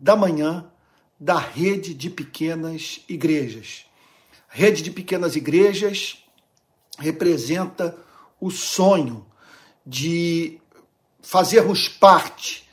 [0.00, 0.70] da manhã
[1.18, 3.84] da rede de pequenas igrejas.
[4.50, 6.24] A rede de pequenas igrejas
[6.98, 7.96] representa
[8.40, 9.26] o sonho
[9.84, 10.60] de
[11.20, 12.68] fazermos parte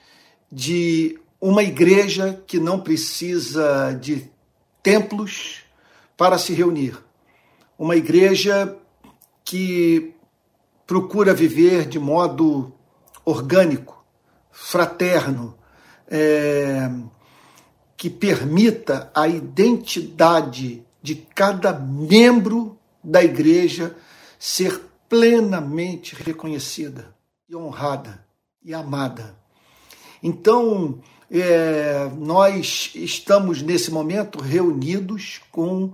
[0.51, 4.29] de uma igreja que não precisa de
[4.83, 5.63] templos
[6.15, 6.97] para se reunir.
[7.77, 8.77] Uma igreja
[9.43, 10.13] que
[10.85, 12.73] procura viver de modo
[13.25, 14.05] orgânico,
[14.51, 15.57] fraterno,
[16.07, 16.89] é,
[17.97, 23.95] que permita a identidade de cada membro da igreja
[24.39, 27.15] ser plenamente reconhecida
[27.47, 28.25] e honrada
[28.63, 29.37] e amada.
[30.21, 30.99] Então,
[31.29, 35.93] é, nós estamos nesse momento reunidos com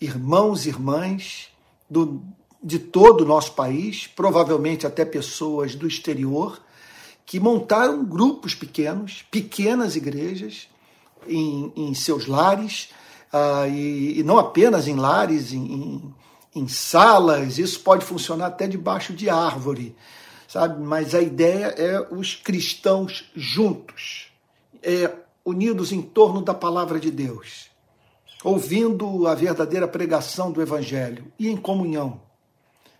[0.00, 1.48] irmãos e irmãs
[1.88, 2.22] do,
[2.62, 6.60] de todo o nosso país, provavelmente até pessoas do exterior,
[7.24, 10.68] que montaram grupos pequenos, pequenas igrejas
[11.28, 12.90] em, em seus lares,
[13.32, 16.14] uh, e, e, não apenas em lares, em, em,
[16.54, 19.94] em salas, isso pode funcionar até debaixo de árvore,
[20.48, 20.82] sabe?
[20.82, 24.32] Mas a ideia é os cristãos juntos,
[24.82, 25.12] é,
[25.44, 27.70] unidos em torno da palavra de Deus,
[28.42, 32.20] ouvindo a verdadeira pregação do Evangelho e em comunhão,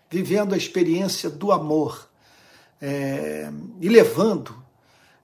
[0.09, 2.07] vivendo a experiência do amor
[2.81, 4.66] é, e levando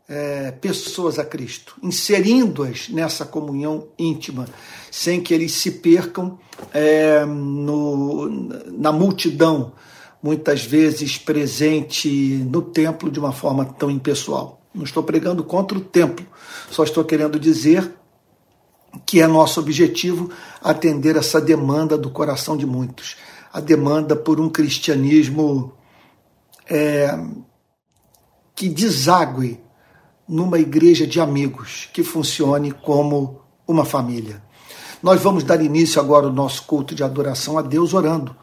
[0.07, 4.45] é, pessoas a Cristo, inserindo-as nessa comunhão íntima,
[4.91, 6.37] sem que eles se percam
[6.73, 8.29] é, no,
[8.71, 9.73] na multidão,
[10.21, 14.61] muitas vezes presente no templo de uma forma tão impessoal.
[14.73, 16.25] Não estou pregando contra o templo,
[16.69, 17.93] só estou querendo dizer
[19.05, 20.29] que é nosso objetivo
[20.61, 23.17] atender essa demanda do coração de muitos,
[23.51, 25.73] a demanda por um cristianismo
[26.69, 27.19] é,
[28.55, 29.62] que desague
[30.27, 34.41] numa igreja de amigos, que funcione como uma família.
[35.02, 38.35] Nós vamos dar início agora ao nosso culto de adoração a Deus orando.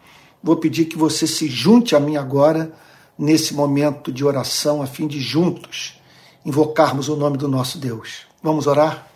[0.43, 2.73] Vou pedir que você se junte a mim agora
[3.19, 6.01] nesse momento de oração, a fim de juntos
[6.45, 8.27] invocarmos o nome do nosso Deus.
[8.43, 9.07] Vamos orar?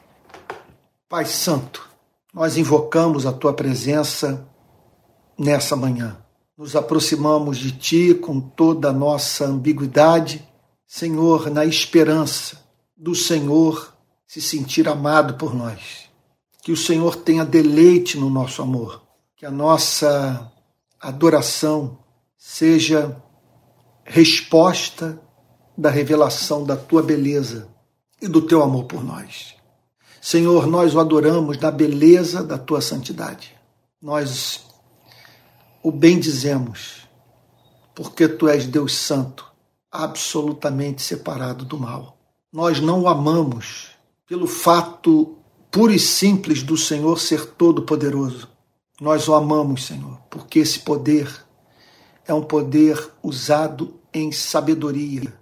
[1.09, 1.89] Pai Santo,
[2.33, 4.47] nós invocamos a tua presença
[5.39, 6.19] nessa manhã.
[6.57, 10.47] Nos aproximamos de ti com toda a nossa ambiguidade,
[10.87, 12.63] Senhor, na esperança
[12.97, 13.95] do Senhor
[14.27, 16.09] se sentir amado por nós.
[16.63, 19.03] Que o Senhor tenha deleite no nosso amor,
[19.37, 20.51] que a nossa
[21.01, 21.99] adoração
[22.39, 23.23] seja
[24.05, 25.21] resposta
[25.77, 27.69] da revelação da tua beleza
[28.21, 29.55] e do teu amor por nós.
[30.21, 33.55] Senhor, nós o adoramos na beleza da tua santidade.
[34.01, 34.65] Nós
[35.83, 37.07] o bendizemos,
[37.95, 39.54] porque tu és Deus Santo,
[39.95, 42.19] absolutamente separado do mal.
[42.53, 43.91] Nós não o amamos
[44.27, 45.39] pelo fato
[45.71, 48.49] puro e simples do Senhor ser todo-poderoso.
[49.01, 51.33] Nós o amamos, Senhor, porque esse poder
[52.27, 55.33] é um poder usado em sabedoria,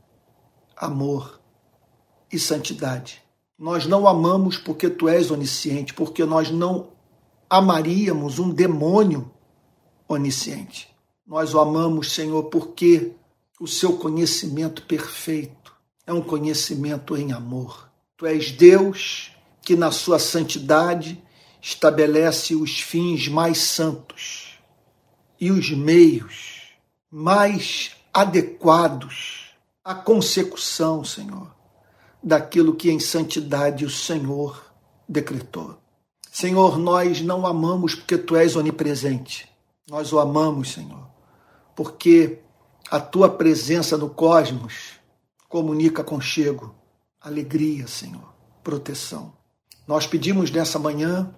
[0.77, 1.41] amor
[2.31, 3.23] e santidade.
[3.59, 6.89] Nós não amamos porque tu és onisciente, porque nós não
[7.49, 9.31] amaríamos um demônio
[10.09, 10.95] onisciente.
[11.27, 13.13] Nós o amamos, Senhor, porque
[13.63, 15.73] o seu conhecimento perfeito
[16.05, 17.89] é um conhecimento em amor.
[18.17, 19.31] Tu és Deus
[19.61, 21.23] que, na sua santidade,
[21.61, 24.59] estabelece os fins mais santos
[25.41, 26.73] e os meios
[27.09, 31.55] mais adequados a consecução, Senhor,
[32.21, 34.61] daquilo que em santidade o Senhor
[35.09, 35.79] decretou.
[36.33, 39.49] Senhor, nós não amamos porque tu és onipresente.
[39.89, 41.07] Nós o amamos, Senhor,
[41.77, 42.42] porque
[42.93, 45.01] a tua presença no cosmos
[45.49, 46.75] comunica conchego,
[47.19, 49.33] alegria, Senhor, proteção.
[49.89, 51.35] Nós pedimos nessa manhã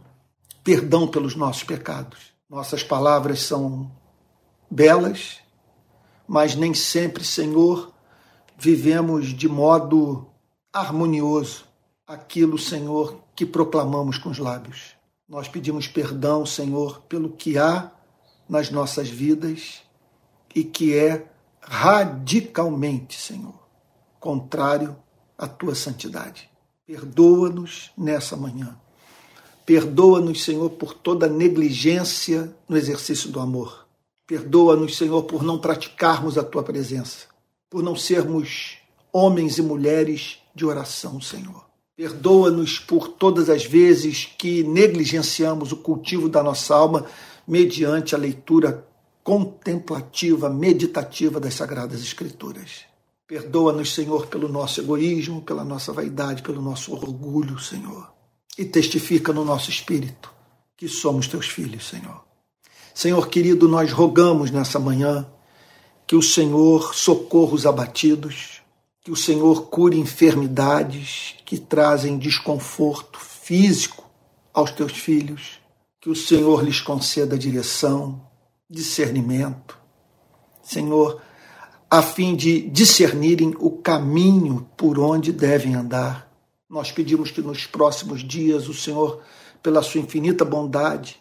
[0.65, 2.35] perdão pelos nossos pecados.
[2.51, 3.89] Nossas palavras são
[4.69, 5.39] belas,
[6.27, 7.95] mas nem sempre, Senhor,
[8.59, 10.27] vivemos de modo
[10.73, 11.67] harmonioso
[12.05, 14.97] aquilo, Senhor, que proclamamos com os lábios.
[15.29, 17.93] Nós pedimos perdão, Senhor, pelo que há
[18.49, 19.83] nas nossas vidas
[20.53, 21.31] e que é
[21.67, 23.55] radicalmente, Senhor,
[24.21, 24.97] contrário
[25.37, 26.49] à tua santidade.
[26.87, 28.77] Perdoa-nos nessa manhã.
[29.67, 33.87] Perdoa-nos, Senhor, por toda negligência no exercício do amor.
[34.27, 37.35] Perdoa-nos, Senhor, por não praticarmos a tua presença
[37.75, 38.77] por não sermos
[39.13, 41.67] homens e mulheres de oração, Senhor.
[41.97, 47.05] Perdoa-nos por todas as vezes que negligenciamos o cultivo da nossa alma
[47.45, 48.87] mediante a leitura
[49.25, 52.85] contemplativa, meditativa das Sagradas Escrituras.
[53.27, 58.13] Perdoa-nos, Senhor, pelo nosso egoísmo, pela nossa vaidade, pelo nosso orgulho, Senhor.
[58.59, 60.31] E testifica no nosso espírito
[60.77, 62.23] que somos teus filhos, Senhor.
[62.95, 65.27] Senhor querido, nós rogamos nessa manhã
[66.07, 68.61] que o Senhor socorra os abatidos,
[69.03, 74.05] que o Senhor cure enfermidades que trazem desconforto físico
[74.53, 75.61] aos teus filhos,
[75.99, 78.21] que o Senhor lhes conceda direção,
[78.69, 79.79] discernimento.
[80.63, 81.21] Senhor,
[81.91, 86.31] a fim de discernirem o caminho por onde devem andar.
[86.69, 89.23] Nós pedimos que nos próximos dias o Senhor,
[89.63, 91.21] pela sua infinita bondade,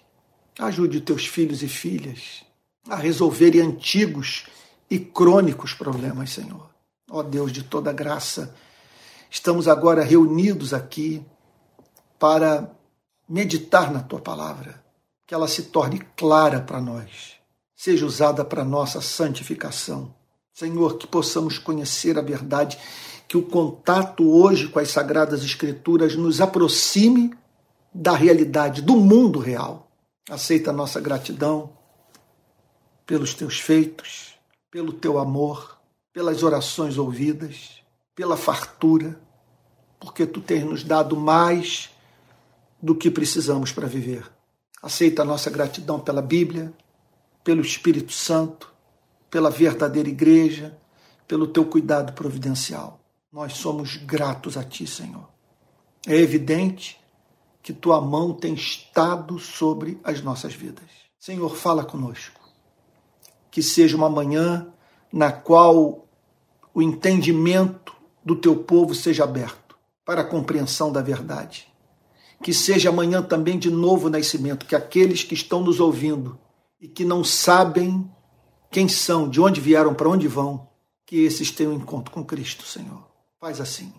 [0.59, 2.43] ajude teus filhos e filhas
[2.89, 4.45] a resolverem antigos
[4.89, 6.69] e crônicos problemas, Senhor.
[7.09, 8.55] Ó Deus de toda graça,
[9.29, 11.25] estamos agora reunidos aqui
[12.19, 12.71] para
[13.27, 14.82] meditar na tua palavra,
[15.25, 17.33] que ela se torne clara para nós,
[17.75, 20.13] seja usada para nossa santificação
[20.53, 22.77] Senhor, que possamos conhecer a verdade,
[23.27, 27.33] que o contato hoje com as Sagradas Escrituras nos aproxime
[27.91, 29.91] da realidade, do mundo real.
[30.29, 31.71] Aceita a nossa gratidão
[33.03, 34.35] pelos teus feitos,
[34.69, 35.79] pelo teu amor,
[36.13, 37.81] pelas orações ouvidas,
[38.15, 39.19] pela fartura,
[39.99, 41.89] porque tu tens nos dado mais
[42.79, 44.31] do que precisamos para viver.
[44.83, 46.73] Aceita a nossa gratidão pela Bíblia,
[47.41, 48.69] pelo Espírito Santo,
[49.31, 50.77] pela verdadeira igreja,
[51.25, 52.99] pelo teu cuidado providencial.
[53.31, 55.29] Nós somos gratos a ti, Senhor.
[56.05, 56.99] É evidente
[57.61, 60.83] que tua mão tem estado sobre as nossas vidas.
[61.17, 62.41] Senhor, fala conosco.
[63.49, 64.67] Que seja uma manhã
[65.11, 66.05] na qual
[66.73, 71.72] o entendimento do teu povo seja aberto para a compreensão da verdade.
[72.43, 76.37] Que seja amanhã também de novo nascimento, que aqueles que estão nos ouvindo
[76.79, 78.07] e que não sabem
[78.69, 80.67] quem são, de onde vieram, para onde vão,
[81.05, 83.07] que esses tenham encontro com Cristo, Senhor.
[83.39, 83.93] Faz assim.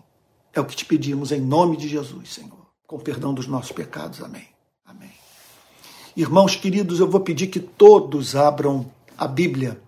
[0.53, 2.67] É o que te pedimos em nome de Jesus, Senhor.
[2.85, 4.21] Com perdão dos nossos pecados.
[4.21, 4.47] Amém.
[4.85, 5.11] Amém.
[6.15, 9.81] Irmãos queridos, eu vou pedir que todos abram a Bíblia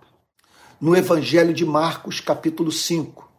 [0.80, 3.30] no Evangelho de Marcos, capítulo 5.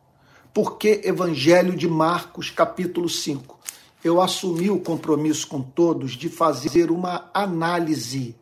[0.53, 3.58] Por que Evangelho de Marcos, capítulo 5?
[4.03, 8.35] Eu assumi o compromisso com todos de fazer uma análise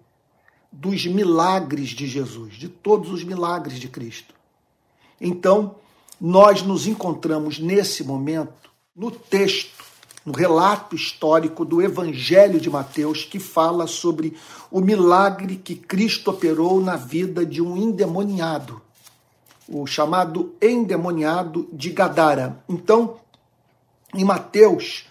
[0.72, 4.36] dos milagres de Jesus, de todos os milagres de Cristo.
[5.20, 5.76] Então,
[6.22, 9.84] nós nos encontramos nesse momento no texto,
[10.26, 14.36] no relato histórico do Evangelho de Mateus, que fala sobre
[14.70, 18.82] o milagre que Cristo operou na vida de um endemoniado,
[19.68, 22.64] o chamado endemoniado de Gadara.
[22.68, 23.18] Então,
[24.14, 25.08] em Mateus,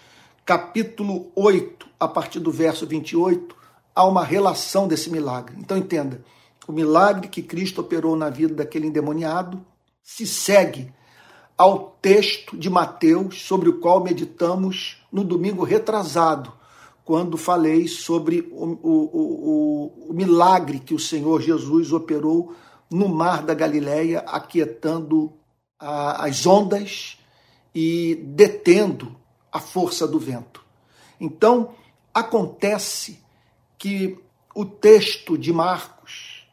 [0.47, 3.57] capítulo 8, a partir do verso 28,
[3.93, 5.57] há uma relação desse milagre.
[5.59, 6.25] Então entenda,
[6.69, 9.61] o milagre que Cristo operou na vida daquele endemoniado
[10.05, 10.95] se segue
[11.59, 16.53] ao texto de Mateus, sobre o qual meditamos no domingo retrasado,
[17.05, 22.55] quando falei sobre o, o, o, o milagre que o Senhor Jesus operou
[22.89, 25.33] no mar da Galileia, aquietando
[25.79, 27.19] a, as ondas
[27.75, 29.17] e detendo
[29.56, 30.62] a força do vento.
[31.20, 31.70] Então,
[32.12, 33.19] acontece
[33.79, 34.19] que
[34.55, 36.47] o texto de Marcos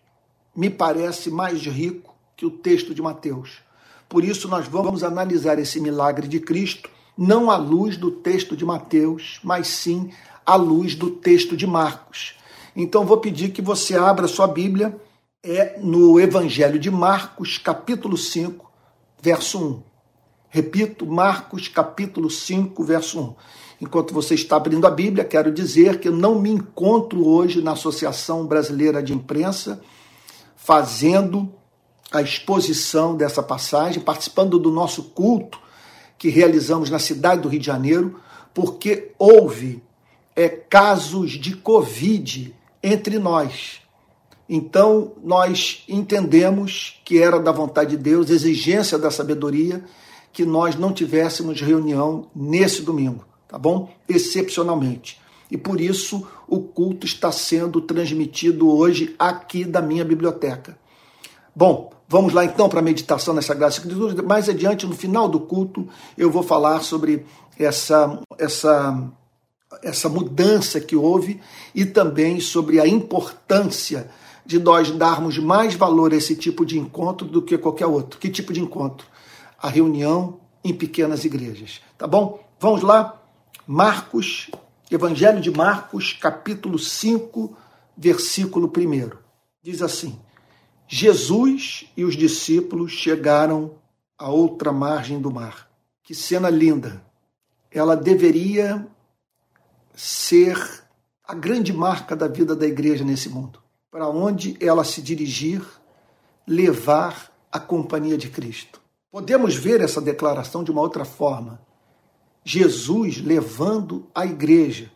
[0.56, 3.62] me parece mais rico que o texto de Mateus.
[4.08, 8.66] Por isso, nós vamos analisar esse milagre de Cristo não à luz do texto de
[8.66, 10.12] Mateus, mas sim
[10.46, 12.36] à luz do texto de Marcos.
[12.76, 15.00] Então, vou pedir que você abra sua Bíblia
[15.44, 18.72] é no Evangelho de Marcos, capítulo 5,
[19.22, 19.93] verso 1.
[20.54, 23.36] Repito, Marcos, capítulo 5, verso 1.
[23.82, 27.72] Enquanto você está abrindo a Bíblia, quero dizer que eu não me encontro hoje na
[27.72, 29.82] Associação Brasileira de Imprensa
[30.56, 31.52] fazendo
[32.12, 35.60] a exposição dessa passagem, participando do nosso culto
[36.20, 38.20] que realizamos na cidade do Rio de Janeiro,
[38.54, 39.82] porque houve
[40.36, 43.82] é, casos de Covid entre nós.
[44.48, 49.84] Então, nós entendemos que era da vontade de Deus, exigência da sabedoria,
[50.34, 53.24] que nós não tivéssemos reunião nesse domingo
[53.54, 53.88] tá bom?
[54.10, 55.22] Excepcionalmente.
[55.52, 60.76] E por isso o culto está sendo transmitido hoje aqui da minha biblioteca.
[61.56, 64.24] Bom, vamos lá então para a meditação nessa graça escritura.
[64.24, 65.88] Mais adiante, no final do culto,
[66.18, 67.28] eu vou falar sobre
[67.60, 69.08] essa, essa,
[69.84, 71.40] essa mudança que houve
[71.76, 74.10] e também sobre a importância
[74.44, 78.20] de nós darmos mais valor a esse tipo de encontro do que qualquer outro.
[78.20, 79.06] Que tipo de encontro?
[79.64, 81.82] A reunião em pequenas igrejas.
[81.98, 82.44] Tá bom?
[82.60, 83.20] Vamos lá?
[83.66, 84.52] Marcos,
[84.92, 87.56] Evangelho de Marcos, capítulo 5,
[87.96, 89.18] versículo 1.
[89.62, 90.20] Diz assim:
[90.86, 93.76] Jesus e os discípulos chegaram
[94.18, 95.70] a outra margem do mar.
[96.04, 97.02] Que cena linda!
[97.72, 98.86] Ela deveria
[99.96, 100.58] ser
[101.26, 103.64] a grande marca da vida da igreja nesse mundo.
[103.90, 105.64] Para onde ela se dirigir,
[106.46, 108.83] levar a companhia de Cristo.
[109.14, 111.62] Podemos ver essa declaração de uma outra forma.
[112.44, 114.92] Jesus levando a igreja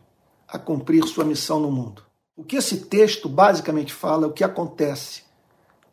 [0.48, 2.02] a cumprir sua missão no mundo.
[2.36, 5.22] O que esse texto basicamente fala é o que acontece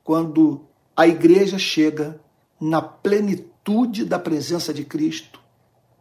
[0.03, 0.65] quando
[0.97, 2.19] a igreja chega
[2.59, 5.39] na plenitude da presença de Cristo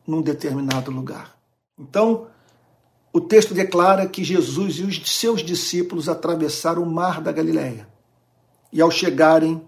[0.07, 1.37] num determinado lugar.
[1.77, 2.27] Então,
[3.11, 7.85] o texto declara que Jesus e os seus discípulos atravessaram o mar da Galileia.
[8.71, 9.61] E ao chegarem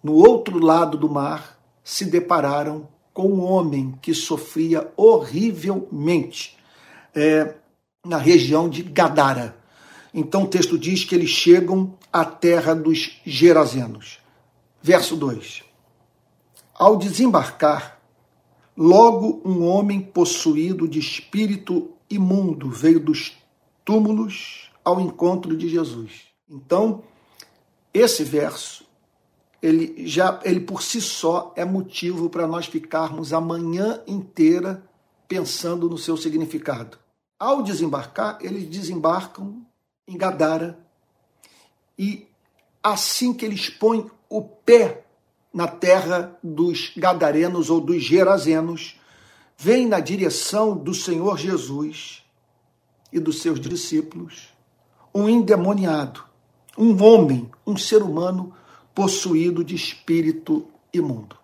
[0.00, 6.56] no outro lado do mar, se depararam com um homem que sofria horrivelmente
[7.14, 7.54] é,
[8.04, 9.56] na região de Gadara.
[10.12, 14.18] Então o texto diz que eles chegam à terra dos Gerazenos.
[14.82, 15.62] Verso 2.
[16.74, 18.00] Ao desembarcar,
[18.76, 23.36] logo um homem possuído de espírito imundo veio dos
[23.84, 26.22] túmulos ao encontro de Jesus.
[26.48, 27.04] Então,
[27.92, 28.84] esse verso
[29.62, 34.82] ele já ele por si só é motivo para nós ficarmos a manhã inteira
[35.28, 36.98] pensando no seu significado.
[37.38, 39.64] Ao desembarcar, eles desembarcam
[40.06, 40.78] em Gadara
[41.98, 42.26] e
[42.82, 45.04] assim que eles põem o pé
[45.52, 48.98] na terra dos gadarenos ou dos gerazenos,
[49.56, 52.24] vem na direção do Senhor Jesus
[53.12, 54.48] e dos seus discípulos
[55.14, 56.24] um endemoniado,
[56.78, 58.54] um homem, um ser humano
[58.94, 61.36] possuído de espírito imundo.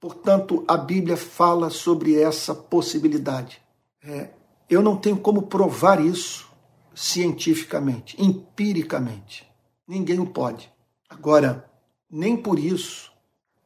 [0.00, 3.60] Portanto, a Bíblia fala sobre essa possibilidade.
[4.02, 4.30] É,
[4.68, 6.46] eu não tenho como provar isso
[6.94, 9.46] cientificamente, empiricamente.
[9.86, 10.70] Ninguém o pode.
[11.08, 11.68] Agora,
[12.10, 13.12] nem por isso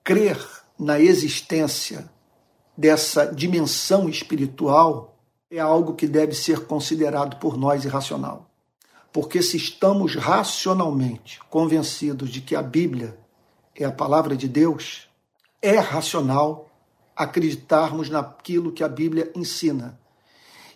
[0.04, 0.38] crer
[0.78, 2.08] na existência
[2.76, 5.18] dessa dimensão espiritual
[5.50, 8.48] é algo que deve ser considerado por nós irracional.
[9.12, 13.18] Porque se estamos racionalmente convencidos de que a Bíblia
[13.78, 15.08] é a palavra de Deus,
[15.62, 16.68] é racional
[17.14, 19.98] acreditarmos naquilo que a Bíblia ensina.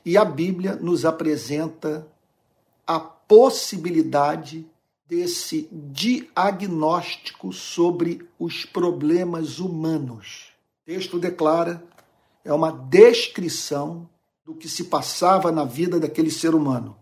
[0.05, 2.07] E a Bíblia nos apresenta
[2.87, 4.65] a possibilidade
[5.07, 10.53] desse diagnóstico sobre os problemas humanos.
[10.83, 11.85] O texto declara,
[12.45, 14.09] é uma descrição
[14.45, 16.97] do que se passava na vida daquele ser humano,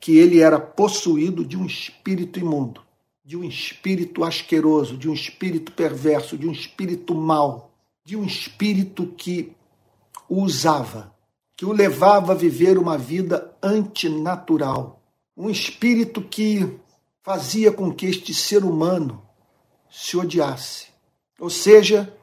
[0.00, 2.85] que ele era possuído de um espírito imundo
[3.26, 7.72] de um espírito asqueroso, de um espírito perverso, de um espírito mau,
[8.04, 9.52] de um espírito que
[10.28, 11.12] o usava,
[11.56, 15.02] que o levava a viver uma vida antinatural,
[15.36, 16.78] um espírito que
[17.20, 19.20] fazia com que este ser humano
[19.90, 20.86] se odiasse.
[21.40, 22.16] Ou seja,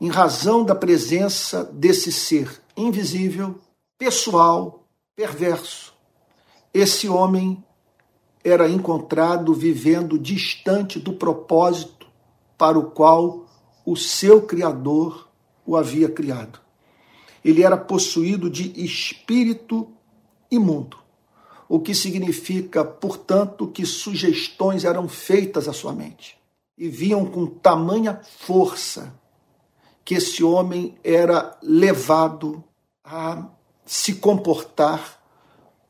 [0.00, 3.60] em razão da presença desse ser invisível,
[3.98, 4.82] pessoal,
[5.14, 5.92] perverso,
[6.72, 7.62] esse homem
[8.48, 12.06] era encontrado vivendo distante do propósito
[12.56, 13.46] para o qual
[13.86, 15.28] o seu Criador
[15.64, 16.60] o havia criado.
[17.44, 19.88] Ele era possuído de espírito
[20.50, 20.96] imundo,
[21.68, 26.38] o que significa, portanto, que sugestões eram feitas à sua mente
[26.76, 29.12] e viam com tamanha força
[30.04, 32.64] que esse homem era levado
[33.04, 33.46] a
[33.84, 35.20] se comportar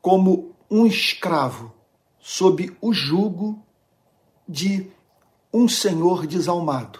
[0.01, 1.73] como um escravo
[2.29, 3.59] sob o jugo
[4.47, 4.85] de
[5.51, 6.99] um senhor desalmado.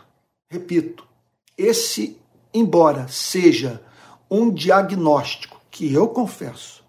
[0.50, 1.08] Repito,
[1.56, 2.20] esse,
[2.52, 3.80] embora seja
[4.28, 6.84] um diagnóstico que eu confesso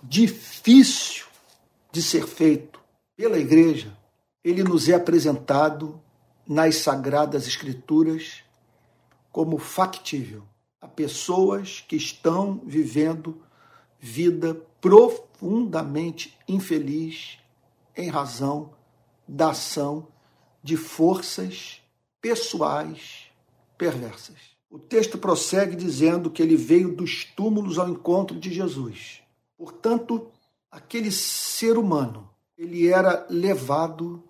[0.00, 1.26] difícil
[1.90, 2.78] de ser feito
[3.16, 3.98] pela igreja,
[4.44, 6.00] ele nos é apresentado
[6.46, 8.44] nas sagradas escrituras
[9.32, 10.44] como factível
[10.80, 13.42] a pessoas que estão vivendo
[13.98, 17.41] vida profundamente infeliz
[17.96, 18.72] em razão
[19.26, 20.08] da ação
[20.62, 21.80] de forças
[22.20, 23.26] pessoais
[23.76, 24.52] perversas.
[24.70, 29.20] O texto prossegue dizendo que ele veio dos túmulos ao encontro de Jesus.
[29.58, 30.30] Portanto,
[30.70, 34.22] aquele ser humano, ele era levado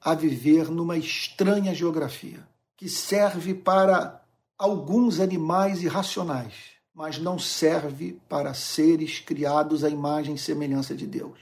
[0.00, 4.22] a viver numa estranha geografia, que serve para
[4.56, 6.54] alguns animais irracionais,
[6.94, 11.38] mas não serve para seres criados à imagem e semelhança de Deus.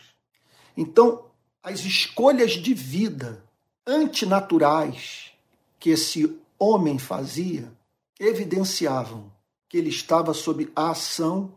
[0.76, 1.25] Então,
[1.66, 3.42] as escolhas de vida
[3.84, 5.32] antinaturais
[5.80, 7.72] que esse homem fazia
[8.20, 9.32] evidenciavam
[9.68, 11.52] que ele estava sob a ação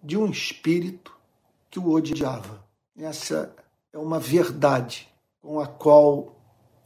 [0.00, 1.12] de um espírito
[1.68, 2.64] que o odiava.
[2.96, 3.52] Essa
[3.92, 5.08] é uma verdade
[5.42, 6.36] com a qual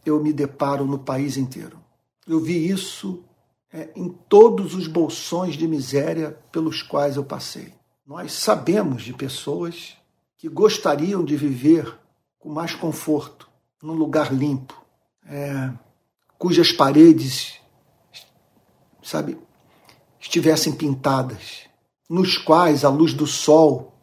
[0.06, 1.78] eu me deparo no país inteiro.
[2.26, 3.23] Eu vi isso
[3.70, 7.75] é, em todos os bolsões de miséria pelos quais eu passei.
[8.06, 9.94] Nós sabemos de pessoas
[10.38, 12.00] que gostariam de viver
[12.40, 13.49] com mais conforto,
[13.82, 14.75] num lugar limpo,
[15.26, 15.70] é,
[16.38, 17.61] cujas paredes,
[19.02, 19.38] sabe,
[20.18, 21.68] estivessem pintadas,
[22.09, 23.94] nos quais a luz do sol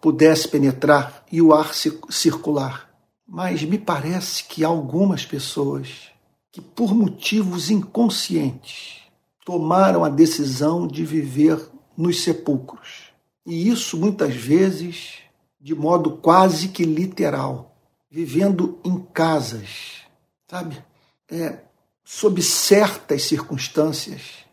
[0.00, 2.88] pudesse penetrar e o ar circular.
[3.26, 6.10] Mas me parece que algumas pessoas
[6.50, 9.02] que, por motivos inconscientes,
[9.44, 11.60] tomaram a decisão de viver
[11.96, 13.12] nos sepulcros.
[13.44, 15.22] E isso muitas vezes
[15.62, 17.71] de modo quase que literal,
[18.12, 20.02] vivendo em casas,
[20.46, 20.84] sabe?
[21.30, 21.60] É,
[22.04, 24.44] sob certas circunstâncias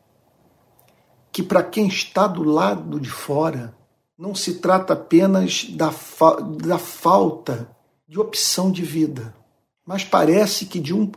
[1.29, 3.75] que, para quem está do lado de fora,
[4.17, 7.69] não se trata apenas da, fa da falta
[8.07, 9.35] de opção de vida,
[9.85, 11.11] mas parece que de um,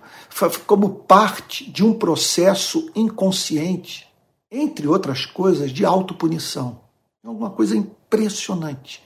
[0.66, 4.12] como parte de um processo inconsciente,
[4.50, 6.80] entre outras coisas, de autopunição.
[7.22, 9.00] É uma coisa impressionante.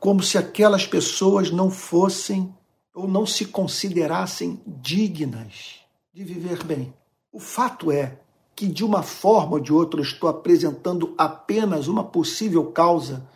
[0.00, 2.52] Como se aquelas pessoas não fossem
[2.94, 5.80] ou não se considerassem dignas
[6.12, 6.94] de viver bem.
[7.32, 8.18] O fato é
[8.54, 13.26] que, de uma forma ou de outra, estou apresentando apenas uma possível causa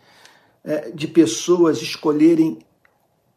[0.63, 2.59] é, de pessoas escolherem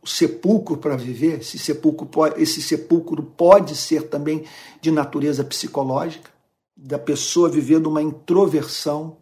[0.00, 4.45] o sepulcro para viver, esse sepulcro, esse sepulcro pode ser também
[4.81, 6.31] de natureza psicológica,
[6.76, 9.17] da pessoa vivendo uma introversão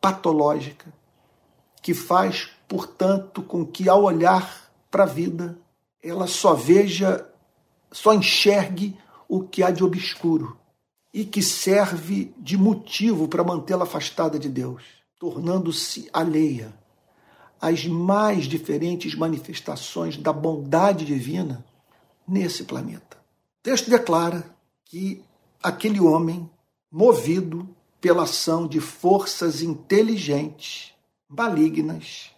[0.00, 0.92] patológica,
[1.82, 5.58] que faz, portanto, com que ao olhar para a vida,
[6.02, 7.28] ela só veja,
[7.90, 8.96] só enxergue
[9.28, 10.56] o que há de obscuro
[11.12, 14.82] e que serve de motivo para mantê-la afastada de Deus,
[15.18, 16.72] tornando-se alheia
[17.60, 21.64] as mais diferentes manifestações da bondade divina
[22.26, 23.16] nesse planeta.
[23.16, 24.48] O texto declara
[24.84, 25.22] que
[25.62, 26.48] aquele homem,
[26.90, 27.68] movido
[28.00, 30.94] pela ação de forças inteligentes,
[31.28, 32.30] malignas,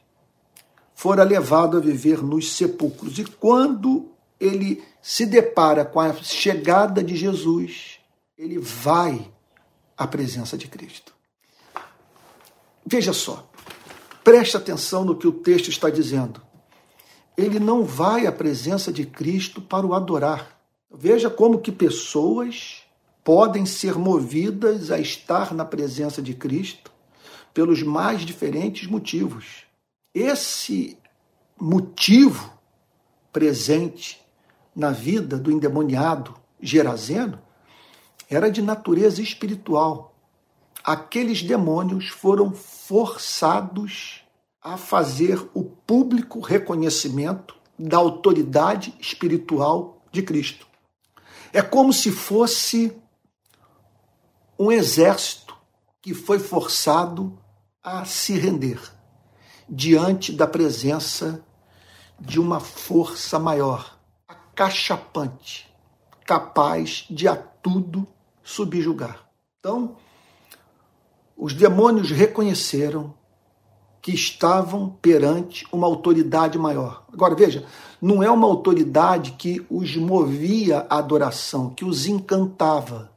[1.00, 3.18] fora levado a viver nos sepulcros.
[3.18, 7.98] E quando ele se depara com a chegada de Jesus,
[8.36, 9.30] ele vai
[9.96, 11.14] à presença de Cristo.
[12.86, 13.50] Veja só,
[14.22, 16.42] Preste atenção no que o texto está dizendo.
[17.36, 20.60] Ele não vai à presença de Cristo para o adorar.
[20.92, 22.82] Veja como que pessoas
[23.24, 26.92] podem ser movidas a estar na presença de Cristo
[27.54, 29.69] pelos mais diferentes motivos.
[30.14, 30.98] Esse
[31.58, 32.52] motivo
[33.32, 34.20] presente
[34.74, 37.40] na vida do endemoniado Gerazeno
[38.28, 40.10] era de natureza espiritual
[40.84, 44.22] aqueles demônios foram forçados
[44.62, 50.66] a fazer o público reconhecimento da autoridade espiritual de Cristo.
[51.52, 52.92] É como se fosse
[54.58, 55.56] um exército
[56.02, 57.38] que foi forçado
[57.82, 58.80] a se render
[59.70, 61.44] diante da presença
[62.18, 65.72] de uma força maior, acachapante,
[66.26, 68.06] capaz de a tudo
[68.42, 69.26] subjugar.
[69.58, 69.96] Então,
[71.36, 73.14] os demônios reconheceram
[74.02, 77.04] que estavam perante uma autoridade maior.
[77.12, 77.66] Agora veja,
[78.00, 83.12] não é uma autoridade que os movia à adoração, que os encantava,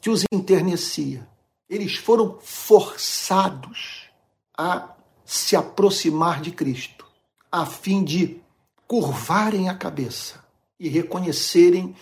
[0.00, 1.28] que os enternecia.
[1.68, 4.08] Eles foram forçados
[4.56, 4.94] a
[5.28, 7.06] se aproximar de Cristo,
[7.52, 8.40] a fim de
[8.86, 10.44] curvarem a cabeça
[10.80, 11.94] e reconhecerem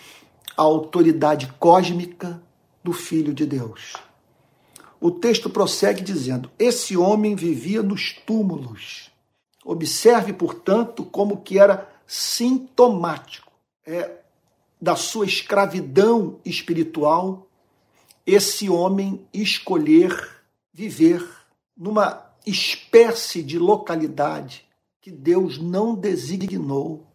[0.55, 2.41] a autoridade cósmica
[2.83, 3.93] do Filho de Deus
[4.99, 9.11] o texto prossegue dizendo: Esse homem vivia nos túmulos.
[9.63, 13.51] Observe, portanto, como que era sintomático
[13.85, 14.17] é,
[14.81, 17.47] da sua escravidão espiritual
[18.25, 20.41] esse homem escolher
[20.73, 21.25] viver
[21.75, 24.65] numa espécie de localidade
[25.01, 27.05] que Deus não designou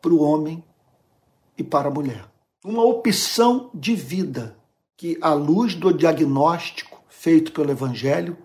[0.00, 0.62] para o homem
[1.56, 2.26] e para a mulher.
[2.64, 4.56] Uma opção de vida
[4.96, 8.36] que, à luz do diagnóstico feito pelo Evangelho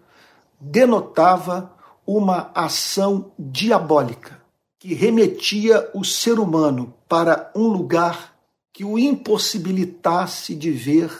[0.59, 1.73] denotava
[2.05, 4.41] uma ação diabólica
[4.79, 8.35] que remetia o ser humano para um lugar
[8.71, 11.11] que o impossibilitasse de ver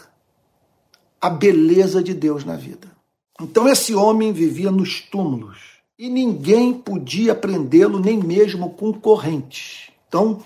[1.19, 2.94] a beleza de Deus na vida.
[3.41, 9.91] Então esse homem vivia nos túmulos e ninguém podia prendê-lo, nem mesmo com correntes.
[10.07, 10.41] Então,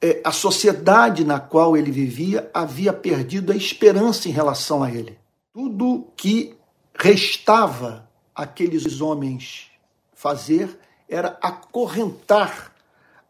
[0.00, 5.18] é, a sociedade na qual ele vivia havia perdido a esperança em relação a ele.
[5.52, 6.54] Tudo que
[6.94, 9.70] restava aqueles homens
[10.14, 12.72] fazer era acorrentar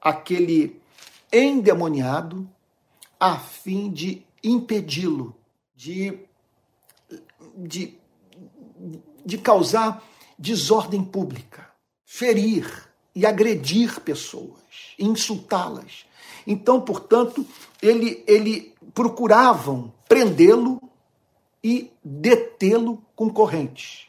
[0.01, 0.81] aquele
[1.33, 2.49] endemoniado
[3.19, 5.35] a fim de impedi-lo
[5.75, 6.19] de
[7.57, 7.95] de,
[9.25, 10.03] de causar
[10.39, 11.69] desordem pública,
[12.05, 16.05] ferir e agredir pessoas, insultá-las.
[16.47, 17.47] Então, portanto,
[17.81, 20.81] ele, ele procuravam prendê-lo
[21.63, 24.07] e detê-lo com correntes.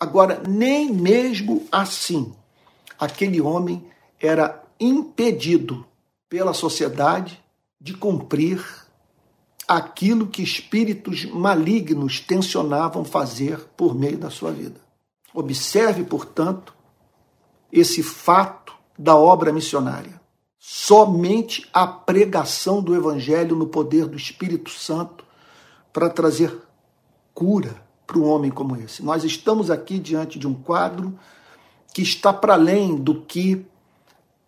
[0.00, 2.32] Agora, nem mesmo assim,
[2.98, 3.86] aquele homem
[4.20, 5.86] era impedido
[6.28, 7.42] pela sociedade
[7.80, 8.83] de cumprir
[9.66, 14.80] aquilo que espíritos malignos tensionavam fazer por meio da sua vida.
[15.32, 16.74] Observe, portanto,
[17.72, 20.20] esse fato da obra missionária.
[20.58, 25.24] Somente a pregação do Evangelho no poder do Espírito Santo
[25.92, 26.56] para trazer
[27.34, 29.02] cura para um homem como esse.
[29.02, 31.18] Nós estamos aqui diante de um quadro
[31.92, 33.66] que está para além do que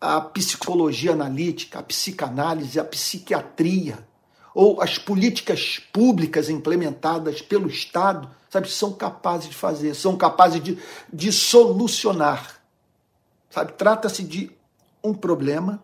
[0.01, 4.07] a psicologia analítica, a psicanálise, a psiquiatria
[4.57, 10.79] ou as políticas públicas implementadas pelo Estado, sabe, são capazes de fazer, são capazes de,
[11.13, 12.59] de solucionar.
[13.51, 14.51] Sabe, trata-se de
[15.05, 15.83] um problema,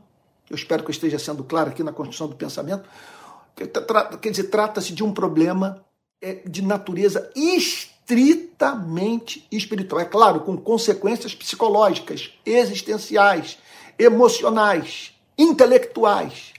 [0.48, 2.88] eu espero que eu esteja sendo claro aqui na construção do pensamento,
[3.54, 5.84] quer dizer, trata-se de um problema
[6.18, 10.00] é, de natureza estritamente espiritual.
[10.00, 13.58] É claro, com consequências psicológicas, existenciais,
[13.98, 16.51] emocionais, intelectuais,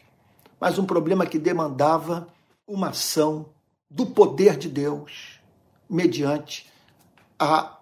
[0.64, 2.30] mas um problema que demandava
[2.66, 3.48] uma ação
[3.92, 5.38] do poder de Deus
[5.90, 6.72] mediante
[7.38, 7.80] a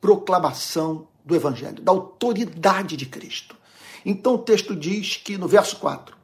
[0.00, 3.54] proclamação do Evangelho, da autoridade de Cristo.
[4.06, 6.16] Então o texto diz que no verso 4: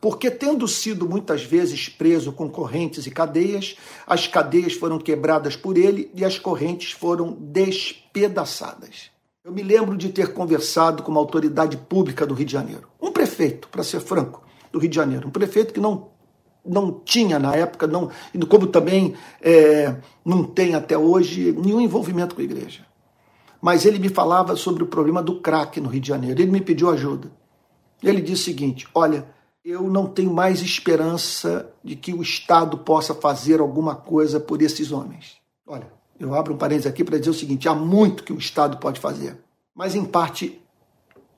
[0.00, 5.76] Porque tendo sido muitas vezes preso com correntes e cadeias, as cadeias foram quebradas por
[5.76, 9.10] ele e as correntes foram despedaçadas.
[9.44, 13.12] Eu me lembro de ter conversado com uma autoridade pública do Rio de Janeiro, um
[13.12, 14.41] prefeito, para ser franco,
[14.72, 15.28] do Rio de Janeiro.
[15.28, 16.08] Um prefeito que não,
[16.64, 18.10] não tinha na época, não,
[18.48, 22.86] como também é, não tem até hoje, nenhum envolvimento com a igreja.
[23.60, 26.40] Mas ele me falava sobre o problema do crack no Rio de Janeiro.
[26.40, 27.30] Ele me pediu ajuda.
[28.02, 29.24] Ele disse o seguinte: Olha,
[29.64, 34.90] eu não tenho mais esperança de que o Estado possa fazer alguma coisa por esses
[34.90, 35.36] homens.
[35.64, 35.86] Olha,
[36.18, 38.98] eu abro um parênteses aqui para dizer o seguinte: há muito que o Estado pode
[38.98, 39.38] fazer.
[39.74, 40.60] Mas, em parte,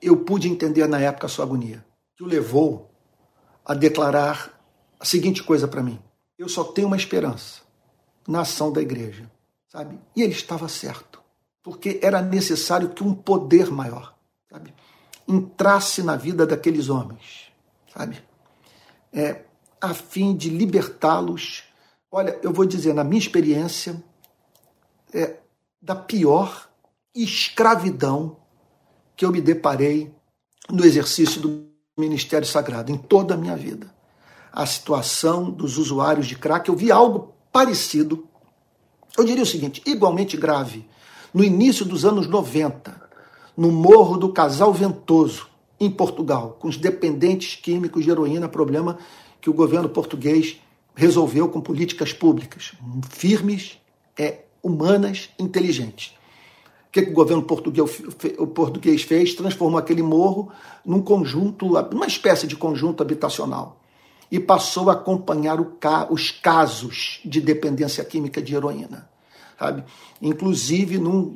[0.01, 1.85] eu pude entender na época a sua agonia,
[2.17, 2.89] que o levou
[3.65, 4.61] a declarar
[4.99, 5.99] a seguinte coisa para mim:
[6.37, 7.61] eu só tenho uma esperança
[8.27, 9.29] na ação da igreja,
[9.67, 9.99] sabe?
[10.15, 11.21] E ele estava certo,
[11.63, 14.15] porque era necessário que um poder maior,
[14.51, 14.73] sabe,
[15.27, 17.51] entrasse na vida daqueles homens,
[17.91, 18.21] sabe,
[19.11, 19.43] é,
[19.81, 21.63] a fim de libertá-los.
[22.11, 24.01] Olha, eu vou dizer, na minha experiência,
[25.13, 25.37] é,
[25.81, 26.69] da pior
[27.13, 28.37] escravidão
[29.15, 30.13] que eu me deparei
[30.69, 33.93] no exercício do ministério sagrado em toda a minha vida.
[34.51, 38.27] A situação dos usuários de crack, eu vi algo parecido,
[39.17, 40.87] eu diria o seguinte, igualmente grave,
[41.33, 43.01] no início dos anos 90,
[43.55, 45.47] no Morro do Casal Ventoso,
[45.79, 48.97] em Portugal, com os dependentes químicos de heroína, problema
[49.41, 50.57] que o governo português
[50.95, 52.73] resolveu com políticas públicas.
[53.09, 53.77] Firmes,
[54.17, 56.14] é, humanas, inteligentes
[56.95, 58.01] que, que o governo português,
[58.37, 59.33] o português fez?
[59.33, 60.49] Transformou aquele morro
[60.85, 63.81] num conjunto, uma espécie de conjunto habitacional.
[64.31, 65.59] E passou a acompanhar
[66.09, 69.09] os casos de dependência química de heroína.
[69.59, 69.83] Sabe?
[70.21, 71.35] Inclusive num,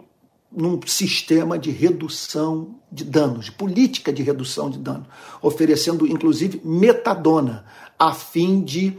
[0.49, 5.05] num sistema de redução de danos, de política de redução de dano,
[5.41, 7.65] oferecendo inclusive metadona,
[7.97, 8.97] a fim de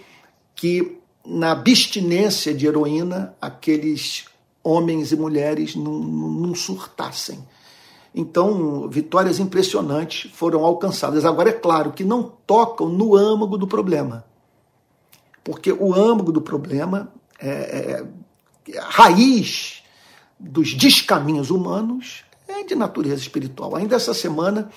[0.55, 4.30] que na abstinência de heroína aqueles
[4.63, 7.39] homens e mulheres não, não surtassem.
[8.15, 11.25] Então, vitórias impressionantes foram alcançadas.
[11.25, 14.25] Agora, é claro que não tocam no âmago do problema.
[15.45, 18.05] Porque o âmago do problema, é,
[18.75, 19.83] é, a raiz
[20.39, 23.77] dos descaminhos humanos é de natureza espiritual.
[23.77, 24.71] Ainda essa semana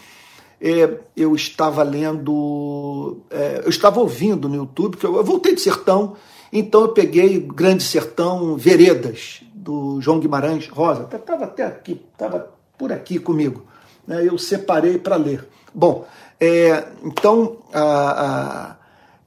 [0.62, 5.62] é, eu estava lendo, é, eu estava ouvindo no YouTube, que eu, eu voltei de
[5.62, 6.16] sertão,
[6.52, 12.92] então eu peguei Grande Sertão Veredas, do João Guimarães Rosa, estava até aqui, estava por
[12.92, 13.66] aqui comigo.
[14.06, 14.28] Né?
[14.28, 15.48] Eu separei para ler.
[15.74, 16.06] Bom,
[16.40, 18.76] é, então, a, a,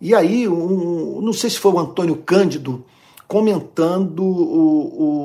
[0.01, 2.85] e aí, um, não sei se foi o Antônio Cândido
[3.27, 5.17] comentando o, o,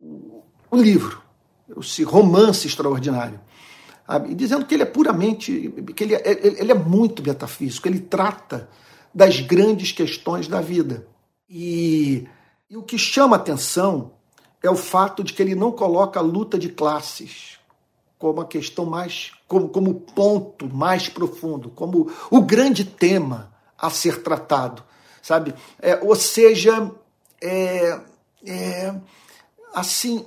[0.00, 0.42] o,
[0.72, 1.22] o livro,
[1.80, 3.40] esse romance extraordinário.
[4.28, 6.22] E dizendo que ele é puramente, que ele é,
[6.60, 8.68] ele é muito metafísico, ele trata
[9.14, 11.06] das grandes questões da vida.
[11.48, 12.26] E
[12.68, 14.12] e o que chama atenção
[14.62, 17.58] é o fato de que ele não coloca a luta de classes
[18.18, 24.22] como a questão mais, como, como ponto mais profundo, como o grande tema a ser
[24.22, 24.82] tratado,
[25.22, 25.54] sabe?
[25.80, 26.90] É, ou seja,
[27.40, 28.00] é,
[28.44, 28.94] é
[29.74, 30.24] assim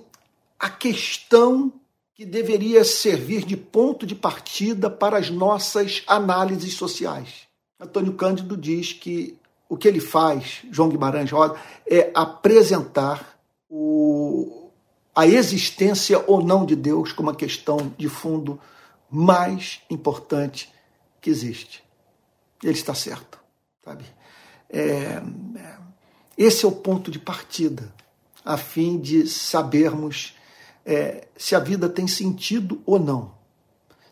[0.59, 1.73] a questão
[2.13, 7.47] que deveria servir de ponto de partida para as nossas análises sociais.
[7.79, 9.38] Antônio Cândido diz que
[9.69, 11.55] o que ele faz, João Guimarães Rosa,
[11.87, 14.71] é apresentar o,
[15.15, 18.59] a existência ou não de Deus como uma questão de fundo
[19.11, 20.73] mais importante
[21.21, 21.83] que existe.
[22.63, 23.39] Ele está certo,
[23.85, 24.03] sabe?
[24.67, 25.77] É, é,
[26.35, 27.93] esse é o ponto de partida,
[28.43, 30.35] a fim de sabermos
[30.83, 33.33] é, se a vida tem sentido ou não,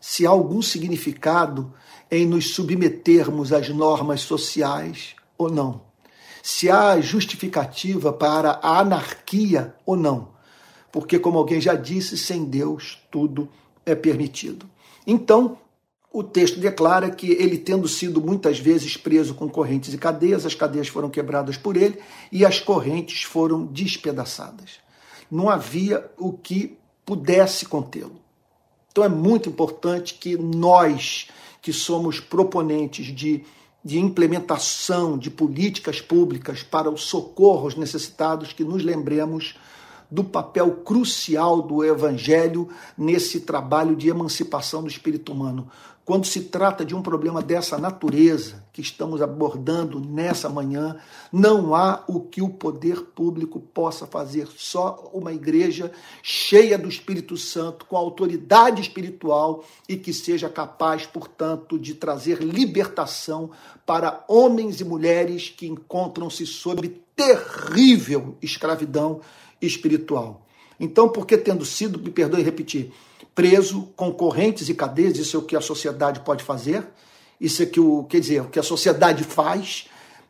[0.00, 1.72] se há algum significado
[2.10, 5.82] em nos submetermos às normas sociais ou não,
[6.42, 10.36] se há justificativa para a anarquia ou não,
[10.90, 13.48] porque, como alguém já disse, sem Deus tudo
[13.86, 14.68] é permitido.
[15.06, 15.58] Então,
[16.12, 20.54] o texto declara que ele, tendo sido muitas vezes preso com correntes e cadeias, as
[20.54, 21.98] cadeias foram quebradas por ele
[22.32, 24.80] e as correntes foram despedaçadas.
[25.30, 28.20] Não havia o que pudesse contê-lo.
[28.90, 31.28] Então é muito importante que nós,
[31.60, 33.44] que somos proponentes de,
[33.84, 39.56] de implementação de políticas públicas para o socorro aos necessitados, que nos lembremos
[40.10, 45.68] do papel crucial do Evangelho nesse trabalho de emancipação do espírito humano.
[46.08, 50.96] Quando se trata de um problema dessa natureza que estamos abordando nessa manhã,
[51.30, 54.48] não há o que o poder público possa fazer.
[54.56, 55.92] Só uma igreja
[56.22, 63.50] cheia do Espírito Santo, com autoridade espiritual e que seja capaz, portanto, de trazer libertação
[63.84, 69.20] para homens e mulheres que encontram-se sob terrível escravidão
[69.60, 70.40] espiritual.
[70.80, 72.94] Então, porque tendo sido, me perdoe repetir,
[73.38, 76.84] preso com correntes e cadeias, isso é o que a sociedade pode fazer,
[77.40, 79.86] isso é que o, quer dizer, o que a sociedade faz,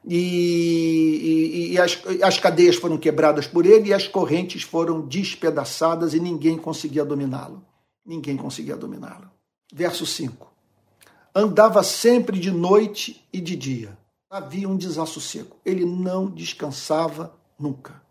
[0.06, 6.12] e, e, e as, as cadeias foram quebradas por ele e as correntes foram despedaçadas
[6.12, 7.64] e ninguém conseguia dominá-lo.
[8.04, 9.30] Ninguém conseguia dominá-lo.
[9.72, 10.46] Verso 5.
[11.34, 13.96] Andava sempre de noite e de dia.
[14.28, 15.56] Havia um desassossego.
[15.64, 18.02] Ele não descansava nunca.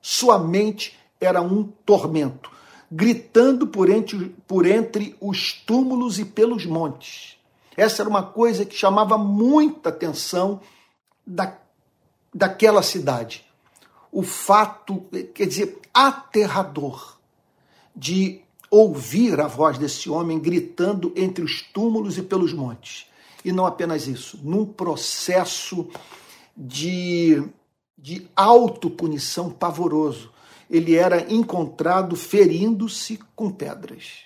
[0.00, 2.50] Sua mente era um tormento,
[2.90, 7.36] gritando por entre, por entre os túmulos e pelos montes.
[7.76, 10.60] Essa era uma coisa que chamava muita atenção
[11.26, 11.56] da,
[12.34, 13.44] daquela cidade.
[14.10, 17.16] O fato, quer dizer, aterrador
[17.94, 23.06] de ouvir a voz desse homem gritando entre os túmulos e pelos montes.
[23.44, 25.88] E não apenas isso, num processo
[26.56, 27.42] de
[28.00, 30.32] de autopunição pavoroso.
[30.70, 34.20] Ele era encontrado ferindo-se com pedras.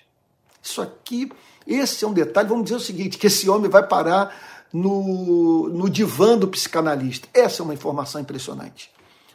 [0.61, 1.31] Isso aqui,
[1.65, 2.47] esse é um detalhe.
[2.47, 7.27] Vamos dizer o seguinte: que esse homem vai parar no, no divã do psicanalista.
[7.33, 8.91] Essa é uma informação impressionante.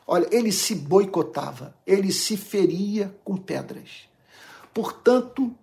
[0.06, 4.08] Olha, ele se boicotava, ele se feria com pedras.
[4.74, 5.54] Portanto,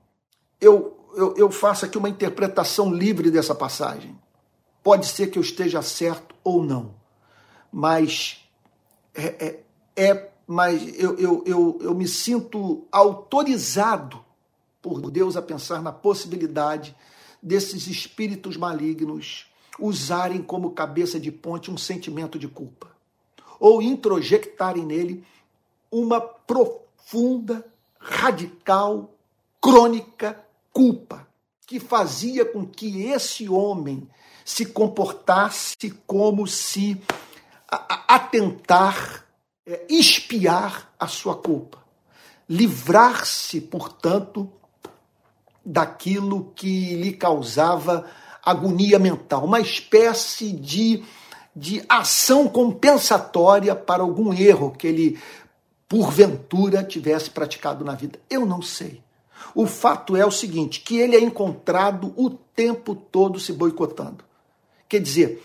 [0.59, 4.17] eu, eu, eu faço aqui uma interpretação livre dessa passagem.
[4.83, 6.95] Pode ser que eu esteja certo ou não,
[7.71, 8.47] mas
[9.13, 9.59] é, é,
[9.95, 14.23] é mas eu, eu, eu, eu me sinto autorizado
[14.81, 16.95] por Deus a pensar na possibilidade
[17.43, 22.89] desses espíritos malignos usarem como cabeça de ponte um sentimento de culpa,
[23.59, 25.23] ou introjectarem nele
[25.91, 27.65] uma profunda,
[27.99, 29.13] radical,
[29.61, 31.27] crônica culpa,
[31.65, 34.07] que fazia com que esse homem
[34.45, 37.01] se comportasse como se
[38.07, 39.25] atentar,
[39.67, 41.79] é, espiar a sua culpa.
[42.49, 44.49] Livrar-se, portanto,
[45.65, 48.05] daquilo que lhe causava
[48.41, 51.03] agonia mental, uma espécie de,
[51.53, 55.19] de ação compensatória para algum erro que ele,
[55.89, 58.17] porventura, tivesse praticado na vida.
[58.29, 59.03] Eu não sei.
[59.53, 64.23] O fato é o seguinte: que ele é encontrado o tempo todo se boicotando.
[64.87, 65.43] Quer dizer,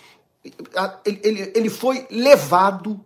[1.04, 3.04] ele, ele foi levado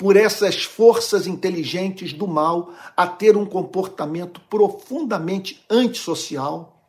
[0.00, 6.82] por essas forças inteligentes do mal a ter um comportamento profundamente antissocial,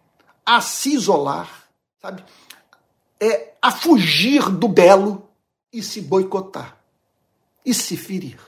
[0.45, 1.65] a se isolar,
[2.01, 2.23] sabe?
[3.19, 5.27] É, a fugir do belo
[5.73, 6.77] e se boicotar
[7.65, 8.39] e se ferir.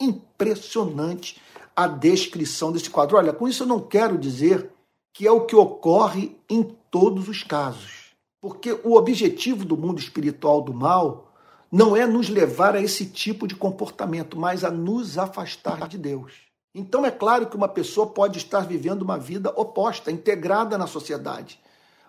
[0.00, 1.40] Impressionante
[1.76, 3.16] a descrição desse quadro.
[3.16, 4.68] Olha, com isso eu não quero dizer
[5.12, 8.16] que é o que ocorre em todos os casos.
[8.40, 11.31] Porque o objetivo do mundo espiritual do mal
[11.72, 16.34] não é nos levar a esse tipo de comportamento, mas a nos afastar de Deus.
[16.74, 21.58] Então é claro que uma pessoa pode estar vivendo uma vida oposta, integrada na sociedade,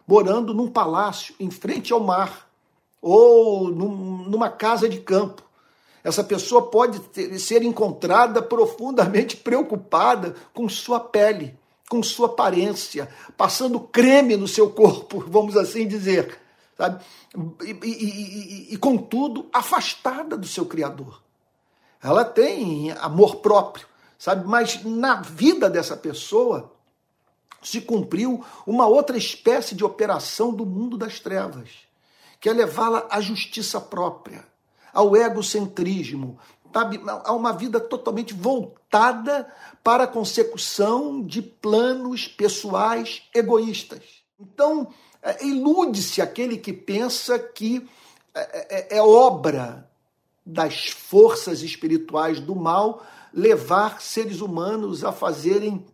[0.06, 2.50] morando num palácio em frente ao mar
[3.02, 5.42] ou num, numa casa de campo.
[6.04, 11.58] Essa pessoa pode ter, ser encontrada profundamente preocupada com sua pele,
[11.90, 16.38] com sua aparência, passando creme no seu corpo, vamos assim dizer,
[16.78, 17.04] sabe?
[17.64, 21.22] E, e, e, e, contudo, afastada do seu Criador.
[22.02, 24.46] Ela tem amor próprio, sabe?
[24.46, 26.72] Mas na vida dessa pessoa
[27.62, 31.70] se cumpriu uma outra espécie de operação do mundo das trevas,
[32.40, 34.46] que é levá-la à justiça própria,
[34.94, 36.38] ao egocentrismo,
[36.74, 37.02] sabe?
[37.24, 39.48] a uma vida totalmente voltada
[39.82, 44.24] para a consecução de planos pessoais egoístas.
[44.40, 44.90] Então,
[45.24, 47.88] é, ilude-se aquele que pensa que
[48.36, 49.90] é, é, é obra
[50.46, 55.86] das forças espirituais do mal levar seres humanos a fazerem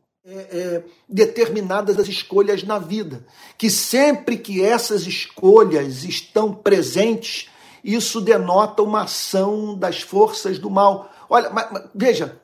[1.08, 3.26] determinadas escolhas na vida.
[3.58, 7.50] Que sempre que essas escolhas estão presentes,
[7.84, 11.12] isso denota uma ação das forças do mal.
[11.30, 12.40] Olha, mas, mas, veja,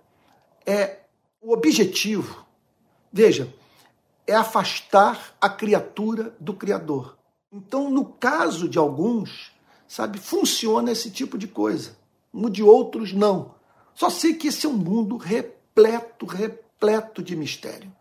[0.65, 0.99] é,
[1.41, 2.45] o objetivo,
[3.11, 3.53] veja,
[4.27, 7.17] é afastar a criatura do Criador.
[7.51, 9.51] Então, no caso de alguns,
[9.87, 11.97] sabe, funciona esse tipo de coisa.
[12.33, 13.55] No de outros, não.
[13.93, 17.91] Só sei que esse é um mundo repleto, repleto de mistério.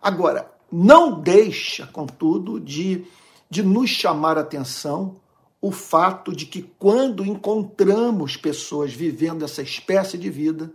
[0.00, 3.04] Agora, não deixa, contudo, de,
[3.50, 5.16] de nos chamar atenção
[5.60, 10.72] o fato de que quando encontramos pessoas vivendo essa espécie de vida,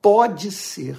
[0.00, 0.96] pode ser,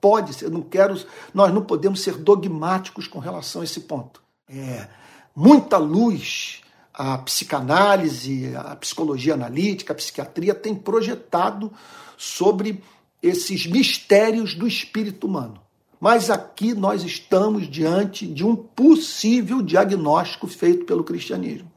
[0.00, 1.00] pode ser, não quero,
[1.34, 4.22] nós não podemos ser dogmáticos com relação a esse ponto.
[4.48, 4.88] É,
[5.34, 11.72] muita luz a psicanálise, a psicologia analítica, a psiquiatria tem projetado
[12.16, 12.82] sobre
[13.22, 15.60] esses mistérios do espírito humano.
[16.00, 21.70] Mas aqui nós estamos diante de um possível diagnóstico feito pelo cristianismo.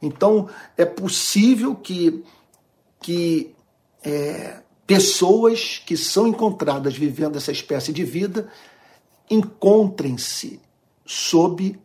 [0.00, 2.24] Então, é possível que,
[3.00, 3.54] que
[4.02, 8.48] é, pessoas que são encontradas vivendo essa espécie de vida
[9.30, 10.58] encontrem-se
[11.06, 11.78] sob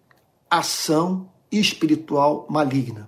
[0.49, 3.07] ação espiritual maligna.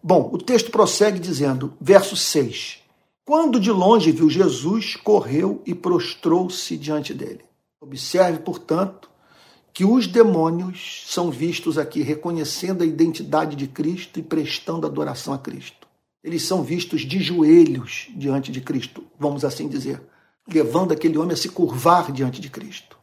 [0.00, 2.78] Bom, o texto prossegue dizendo, verso 6:
[3.24, 7.44] Quando de longe viu Jesus, correu e prostrou-se diante dele.
[7.80, 9.10] Observe, portanto,
[9.72, 15.38] que os demônios são vistos aqui reconhecendo a identidade de Cristo e prestando adoração a
[15.38, 15.83] Cristo.
[16.24, 20.00] Eles são vistos de joelhos diante de Cristo, vamos assim dizer,
[20.48, 22.98] levando aquele homem a se curvar diante de Cristo.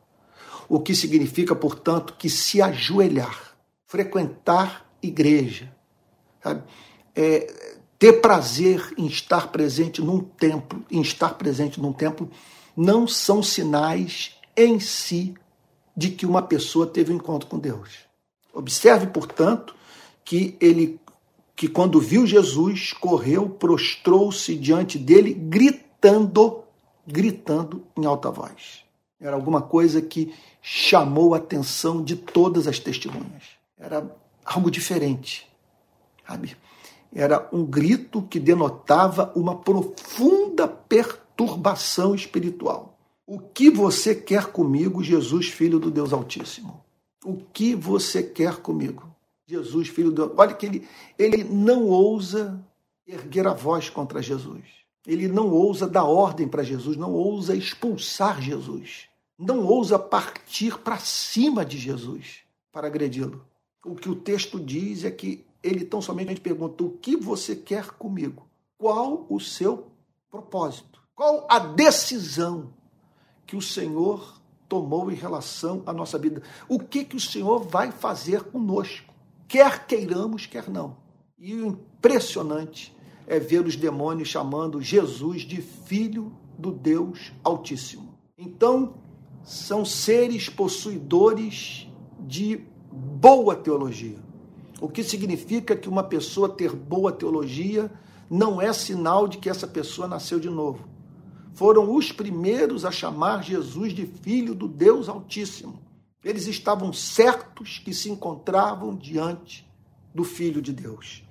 [0.67, 3.55] O que significa, portanto, que se ajoelhar,
[3.85, 5.71] frequentar igreja,
[7.15, 7.53] é,
[7.99, 12.27] ter prazer em estar presente num templo, em estar presente num templo,
[12.75, 15.35] não são sinais em si
[15.95, 17.89] de que uma pessoa teve um encontro com Deus.
[18.53, 19.75] Observe, portanto,
[20.23, 20.99] que ele
[21.55, 26.63] que quando viu Jesus, correu, prostrou-se diante dele, gritando,
[27.05, 28.83] gritando em alta voz.
[29.19, 33.43] Era alguma coisa que chamou a atenção de todas as testemunhas.
[33.77, 34.09] Era
[34.43, 35.47] algo diferente,
[36.27, 36.57] sabe?
[37.13, 42.97] Era um grito que denotava uma profunda perturbação espiritual.
[43.27, 46.83] O que você quer comigo, Jesus, filho do Deus Altíssimo?
[47.23, 49.10] O que você quer comigo?
[49.51, 50.33] Jesus, filho do.
[50.37, 50.87] Olha que ele,
[51.17, 52.63] ele não ousa
[53.07, 54.63] erguer a voz contra Jesus.
[55.05, 59.07] Ele não ousa dar ordem para Jesus, não ousa expulsar Jesus.
[59.37, 63.45] Não ousa partir para cima de Jesus para agredi-lo.
[63.83, 67.91] O que o texto diz é que ele tão somente pergunta: o que você quer
[67.91, 68.47] comigo?
[68.77, 69.87] Qual o seu
[70.29, 71.01] propósito?
[71.15, 72.73] Qual a decisão
[73.45, 76.41] que o Senhor tomou em relação à nossa vida.
[76.69, 79.10] O que, que o Senhor vai fazer conosco,
[79.51, 80.95] quer queiramos, quer não.
[81.37, 82.95] E o impressionante
[83.27, 88.17] é ver os demônios chamando Jesus de filho do Deus Altíssimo.
[88.37, 88.93] Então,
[89.43, 91.85] são seres possuidores
[92.21, 94.19] de boa teologia.
[94.79, 97.91] O que significa que uma pessoa ter boa teologia
[98.29, 100.89] não é sinal de que essa pessoa nasceu de novo
[101.53, 105.90] foram os primeiros a chamar Jesus de Filho do Deus Altíssimo.
[106.23, 109.67] Eles estavam certos que se encontravam diante
[110.13, 111.23] do Filho de Deus.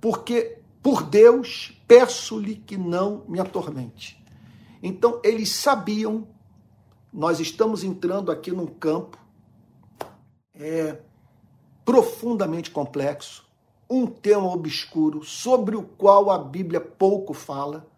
[0.00, 4.22] Porque, por Deus, peço-lhe que não me atormente.
[4.82, 6.26] Então, eles sabiam,
[7.12, 9.18] nós estamos entrando aqui num campo
[10.54, 10.98] é,
[11.84, 13.44] profundamente complexo,
[13.88, 17.90] um tema obscuro sobre o qual a Bíblia pouco fala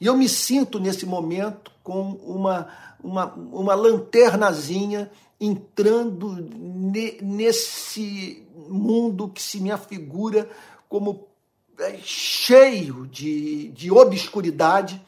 [0.00, 2.68] e eu me sinto nesse momento com uma,
[3.02, 5.10] uma, uma lanternazinha
[5.40, 10.48] entrando ne, nesse mundo que se me afigura
[10.88, 11.28] como
[11.78, 15.00] é, cheio de, de obscuridade,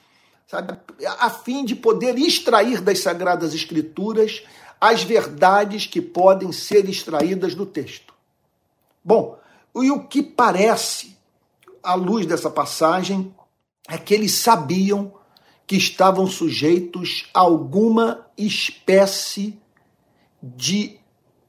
[0.47, 0.79] sabe,
[1.19, 4.43] a fim de poder extrair das Sagradas Escrituras
[4.81, 8.15] as verdades que podem ser extraídas do texto.
[9.05, 9.39] Bom,
[9.75, 11.17] e o que parece,
[11.83, 13.35] à luz dessa passagem,
[13.89, 15.13] é que eles sabiam
[15.67, 19.59] que estavam sujeitos a alguma espécie
[20.43, 20.99] de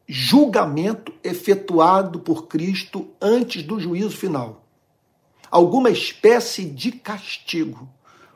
[0.08, 4.66] julgamento efetuado por Cristo antes do juízo final.
[5.50, 7.90] Alguma espécie de castigo.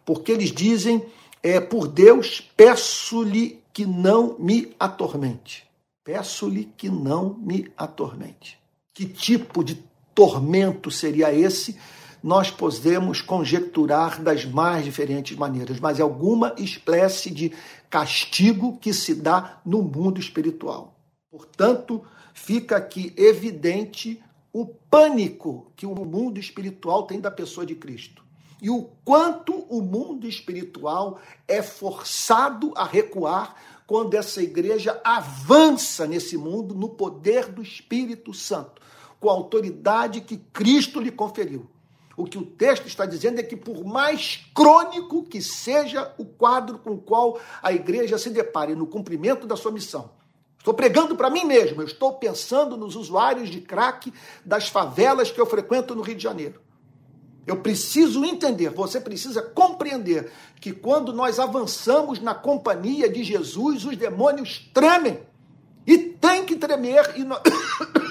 [0.05, 1.03] Porque eles dizem,
[1.41, 5.65] é, por Deus, peço-lhe que não me atormente.
[6.03, 8.57] Peço-lhe que não me atormente.
[8.93, 9.83] Que tipo de
[10.13, 11.77] tormento seria esse?
[12.23, 17.51] Nós podemos conjecturar das mais diferentes maneiras, mas alguma espécie de
[17.95, 20.99] castigo que se dá no mundo espiritual.
[21.31, 24.21] Portanto, fica aqui evidente
[24.51, 28.21] o pânico que o mundo espiritual tem da pessoa de Cristo
[28.61, 33.55] e o quanto o mundo espiritual é forçado a recuar
[33.87, 38.81] quando essa igreja avança nesse mundo no poder do Espírito Santo,
[39.21, 41.69] com a autoridade que Cristo lhe conferiu.
[42.17, 46.79] O que o texto está dizendo é que, por mais crônico que seja o quadro
[46.79, 50.11] com o qual a igreja se depare no cumprimento da sua missão,
[50.65, 54.11] Estou pregando para mim mesmo, eu estou pensando nos usuários de crack
[54.43, 56.59] das favelas que eu frequento no Rio de Janeiro.
[57.45, 63.95] Eu preciso entender, você precisa compreender que quando nós avançamos na companhia de Jesus, os
[63.95, 65.19] demônios tremem.
[65.85, 67.13] E tem que tremer.
[67.15, 67.41] E nós,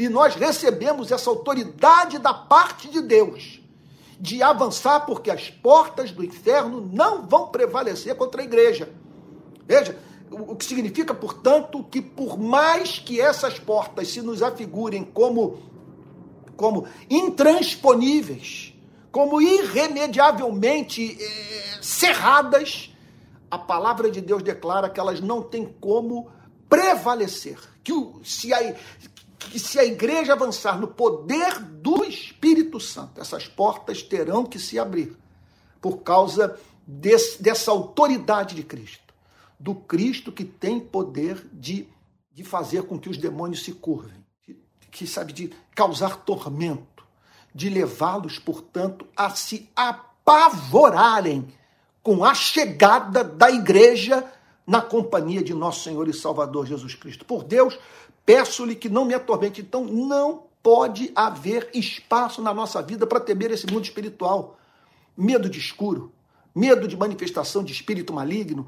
[0.00, 3.60] e nós recebemos essa autoridade da parte de Deus
[4.18, 8.90] de avançar, porque as portas do inferno não vão prevalecer contra a igreja.
[9.66, 9.98] Veja,
[10.30, 15.58] o que significa, portanto, que por mais que essas portas se nos afigurem como,
[16.56, 18.72] como intransponíveis,
[19.12, 22.90] como irremediavelmente eh, cerradas,
[23.50, 26.30] a palavra de Deus declara que elas não têm como
[26.70, 27.58] prevalecer.
[27.82, 28.74] Que, o, se, a,
[29.48, 34.78] que se a igreja avançar no poder do Espírito Santo, essas portas terão que se
[34.78, 35.16] abrir
[35.80, 39.10] por causa desse, dessa autoridade de Cristo
[39.60, 41.86] do Cristo que tem poder de,
[42.32, 44.56] de fazer com que os demônios se curvem, que,
[44.90, 47.04] que sabe de causar tormento,
[47.54, 51.46] de levá-los, portanto, a se apavorarem
[52.02, 54.24] com a chegada da igreja
[54.66, 57.26] na companhia de nosso Senhor e Salvador Jesus Cristo.
[57.26, 57.78] Por Deus,
[58.24, 59.60] peço-lhe que não me atormente.
[59.60, 64.56] Então, não pode haver espaço na nossa vida para temer esse mundo espiritual.
[65.16, 66.12] Medo de escuro,
[66.54, 68.66] medo de manifestação de espírito maligno,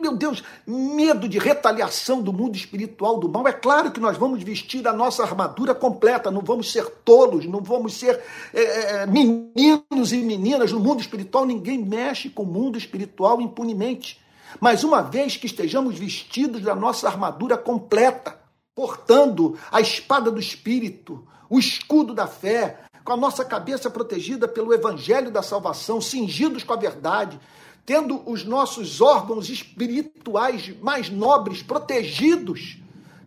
[0.00, 3.46] meu Deus, medo de retaliação do mundo espiritual do mal.
[3.48, 7.60] É claro que nós vamos vestir a nossa armadura completa, não vamos ser tolos, não
[7.60, 8.20] vamos ser
[8.52, 11.46] é, é, meninos e meninas no mundo espiritual.
[11.46, 14.20] Ninguém mexe com o mundo espiritual impunemente.
[14.60, 18.41] Mas uma vez que estejamos vestidos da nossa armadura completa,
[18.74, 24.72] portando a espada do espírito, o escudo da fé, com a nossa cabeça protegida pelo
[24.72, 27.38] evangelho da salvação, cingidos com a verdade,
[27.84, 32.78] tendo os nossos órgãos espirituais mais nobres protegidos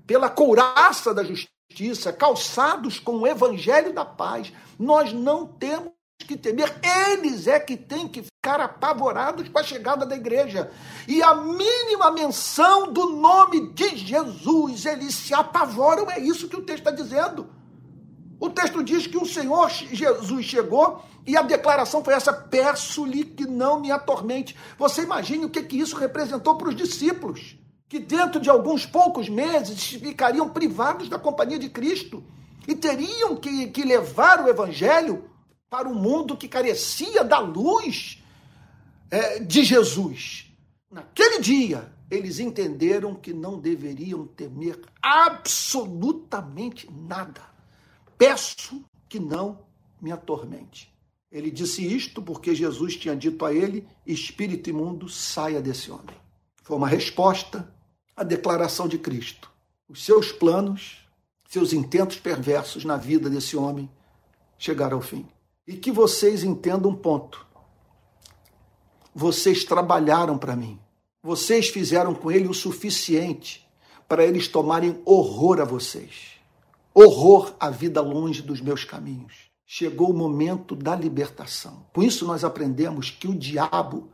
[0.08, 6.74] pela couraça da justiça, calçados com o evangelho da paz, nós não temos que temer,
[7.12, 10.72] eles é que têm que ficar apavorados com a chegada da igreja.
[11.08, 16.64] E a mínima menção do nome de Jesus, eles se apavoram, é isso que o
[16.64, 17.50] texto está dizendo.
[18.40, 23.46] O texto diz que o Senhor Jesus chegou e a declaração foi essa: peço-lhe que
[23.46, 24.56] não me atormente.
[24.78, 27.58] Você imagine o que, que isso representou para os discípulos,
[27.88, 32.24] que dentro de alguns poucos meses ficariam privados da companhia de Cristo
[32.68, 35.30] e teriam que, que levar o evangelho
[35.70, 38.24] para um mundo que carecia da luz
[39.12, 40.52] é, de Jesus.
[40.90, 47.56] Naquele dia, eles entenderam que não deveriam temer absolutamente nada
[48.18, 49.66] peço que não
[50.02, 50.94] me atormente.
[51.32, 56.16] Ele disse isto porque Jesus tinha dito a ele: espírito imundo, saia desse homem.
[56.64, 57.74] Foi uma resposta
[58.16, 59.52] à declaração de Cristo.
[59.88, 61.06] Os seus planos,
[61.48, 63.90] seus intentos perversos na vida desse homem
[64.58, 65.28] chegaram ao fim.
[65.68, 67.46] E que vocês entendam um ponto.
[69.14, 70.80] Vocês trabalharam para mim.
[71.24, 73.68] Vocês fizeram com ele o suficiente
[74.08, 76.36] para eles tomarem horror a vocês
[76.96, 79.52] horror à vida longe dos meus caminhos.
[79.66, 81.86] Chegou o momento da libertação.
[81.94, 84.10] Com isso, nós aprendemos que o diabo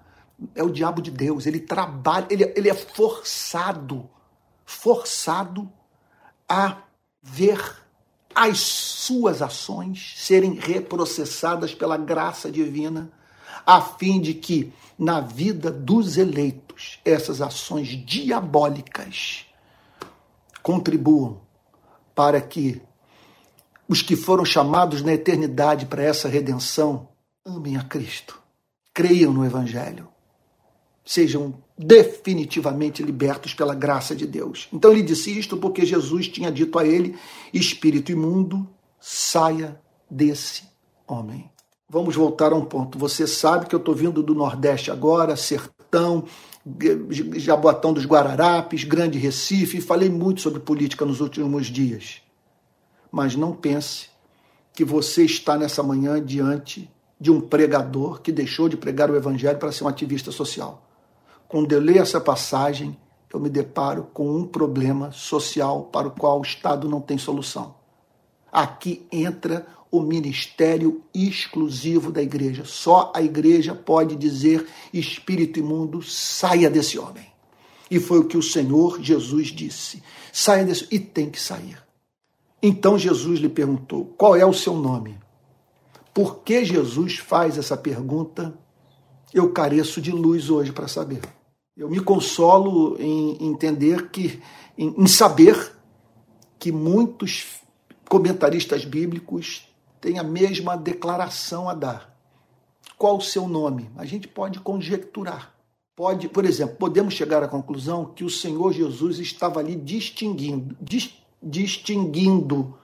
[0.55, 1.45] é o diabo de Deus.
[1.45, 4.09] Ele trabalha, ele, ele é forçado,
[4.65, 5.71] forçado
[6.49, 6.81] a
[7.21, 7.79] ver
[8.33, 13.11] as suas ações serem reprocessadas pela graça divina,
[13.65, 19.45] a fim de que, na vida dos eleitos, essas ações diabólicas
[20.61, 21.41] contribuam
[22.13, 22.81] para que
[23.87, 27.09] os que foram chamados na eternidade para essa redenção
[27.45, 28.41] amem a Cristo,
[28.93, 30.07] creiam no Evangelho,
[31.03, 34.67] sejam definitivamente libertos pela graça de Deus.
[34.71, 37.15] Então ele disse isto porque Jesus tinha dito a ele:
[37.53, 38.67] espírito imundo,
[38.99, 40.63] saia desse
[41.07, 41.49] homem.
[41.89, 42.97] Vamos voltar a um ponto.
[42.97, 46.23] Você sabe que eu estou vindo do Nordeste agora, sertão,
[47.35, 52.21] Jaboatão dos Guararapes, Grande Recife, falei muito sobre política nos últimos dias.
[53.11, 54.09] Mas não pense
[54.73, 59.57] que você está nessa manhã diante de um pregador que deixou de pregar o evangelho
[59.57, 60.90] para ser um ativista social.
[61.51, 62.97] Quando eu leio essa passagem,
[63.29, 67.75] eu me deparo com um problema social para o qual o Estado não tem solução.
[68.49, 72.63] Aqui entra o ministério exclusivo da igreja.
[72.63, 77.27] Só a igreja pode dizer: espírito imundo, saia desse homem.
[77.89, 80.87] E foi o que o Senhor Jesus disse: saia desse.
[80.89, 81.77] E tem que sair.
[82.63, 85.19] Então Jesus lhe perguntou: qual é o seu nome?
[86.13, 88.57] Por que Jesus faz essa pergunta?
[89.33, 91.40] Eu careço de luz hoje para saber.
[91.81, 94.39] Eu me consolo em entender que,
[94.77, 95.75] em, em saber
[96.59, 97.59] que muitos
[98.07, 99.67] comentaristas bíblicos
[99.99, 102.15] têm a mesma declaração a dar.
[102.99, 103.89] Qual o seu nome?
[103.97, 105.55] A gente pode conjecturar.
[105.95, 111.15] Pode, por exemplo, podemos chegar à conclusão que o Senhor Jesus estava ali distinguindo, dis,
[111.41, 112.77] distinguindo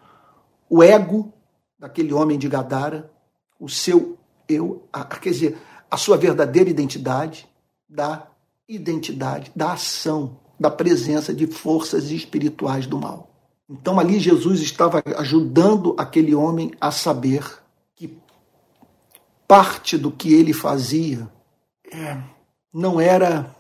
[0.68, 1.32] o ego
[1.78, 3.12] daquele homem de Gadara,
[3.60, 4.18] o seu
[4.50, 7.48] eu, a, quer dizer, a sua verdadeira identidade
[7.88, 8.28] da
[8.68, 13.32] identidade, da ação, da presença de forças espirituais do mal.
[13.70, 17.62] Então ali Jesus estava ajudando aquele homem a saber
[17.96, 18.18] que
[19.48, 21.30] parte do que ele fazia
[21.92, 22.18] é,
[22.74, 23.56] não era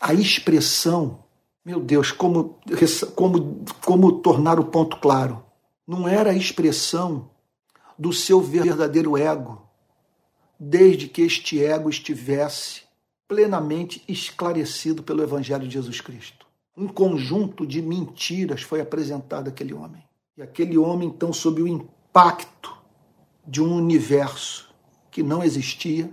[0.00, 1.24] a expressão,
[1.64, 2.58] meu Deus, como,
[3.14, 5.44] como, como tornar o ponto claro,
[5.86, 7.30] não era a expressão
[7.98, 9.62] do seu verdadeiro ego,
[10.58, 12.89] desde que este ego estivesse
[13.30, 16.44] plenamente esclarecido pelo Evangelho de Jesus Cristo.
[16.76, 20.02] Um conjunto de mentiras foi apresentado àquele homem.
[20.36, 22.76] E aquele homem, então, sob o impacto
[23.46, 24.74] de um universo
[25.12, 26.12] que não existia,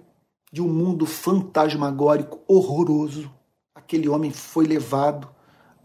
[0.54, 3.32] de um mundo fantasmagórico horroroso,
[3.74, 5.28] aquele homem foi levado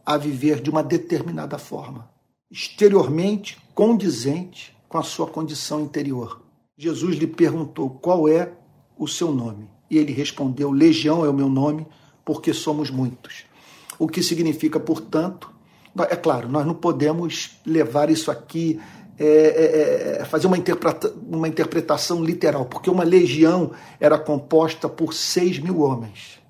[0.05, 2.11] a viver de uma determinada forma,
[2.51, 6.43] exteriormente condizente com a sua condição interior.
[6.77, 8.53] Jesus lhe perguntou qual é
[8.99, 9.72] o seu nome.
[9.93, 11.87] E ele respondeu: Legião é o meu nome,
[12.25, 13.45] porque somos muitos.
[13.99, 15.51] O que significa, portanto,
[16.09, 18.81] é claro, nós não podemos levar isso aqui,
[19.19, 25.13] é, é, é, fazer uma, interpreta, uma interpretação literal, porque uma legião era composta por
[25.13, 26.41] seis mil homens,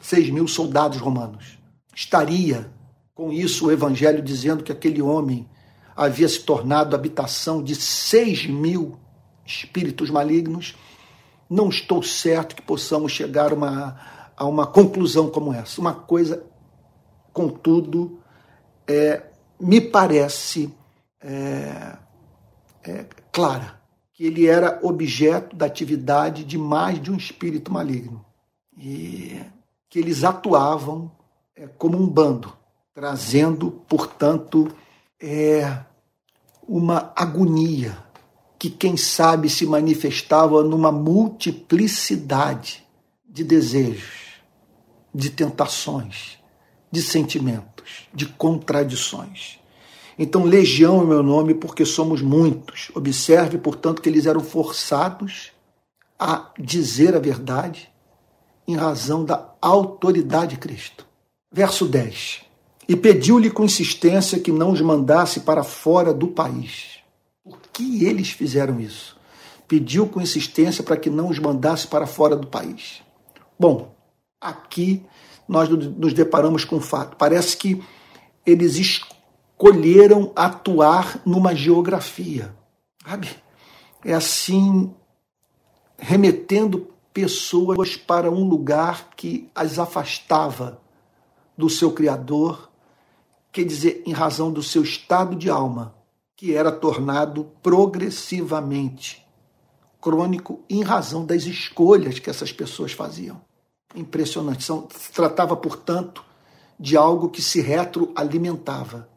[0.00, 1.58] seis mil soldados romanos.
[1.92, 2.70] Estaria
[3.12, 5.48] com isso o evangelho dizendo que aquele homem
[5.96, 8.96] havia se tornado habitação de seis mil
[9.44, 10.76] espíritos malignos
[11.52, 14.00] não estou certo que possamos chegar a uma,
[14.34, 15.78] a uma conclusão como essa.
[15.80, 16.42] Uma coisa,
[17.30, 18.20] contudo,
[18.88, 19.22] é,
[19.60, 20.74] me parece
[21.20, 21.96] é,
[22.84, 23.78] é, clara,
[24.14, 28.24] que ele era objeto da atividade de mais de um espírito maligno.
[28.78, 29.38] E
[29.90, 31.12] que eles atuavam
[31.54, 32.50] é, como um bando,
[32.94, 34.74] trazendo, portanto,
[35.20, 35.80] é,
[36.66, 38.10] uma agonia
[38.62, 42.86] que, quem sabe, se manifestava numa multiplicidade
[43.28, 44.40] de desejos,
[45.12, 46.38] de tentações,
[46.88, 49.58] de sentimentos, de contradições.
[50.16, 52.92] Então, legião é meu nome porque somos muitos.
[52.94, 55.50] Observe, portanto, que eles eram forçados
[56.16, 57.90] a dizer a verdade
[58.68, 61.04] em razão da autoridade de Cristo.
[61.52, 62.42] Verso 10.
[62.88, 67.01] E pediu-lhe com insistência que não os mandasse para fora do país.
[67.72, 69.16] Que eles fizeram isso?
[69.66, 73.02] Pediu com insistência para que não os mandasse para fora do país.
[73.58, 73.94] Bom,
[74.40, 75.02] aqui
[75.48, 77.16] nós nos deparamos com um fato.
[77.16, 77.82] Parece que
[78.44, 82.54] eles escolheram atuar numa geografia.
[83.04, 83.30] Sabe?
[84.04, 84.92] É assim,
[85.96, 90.80] remetendo pessoas para um lugar que as afastava
[91.56, 92.70] do seu Criador,
[93.50, 96.01] quer dizer, em razão do seu estado de alma
[96.42, 99.24] que era tornado progressivamente
[100.00, 103.40] crônico em razão das escolhas que essas pessoas faziam.
[103.94, 104.64] Impressionante.
[104.64, 106.24] São, se tratava, portanto,
[106.80, 109.08] de algo que se retroalimentava.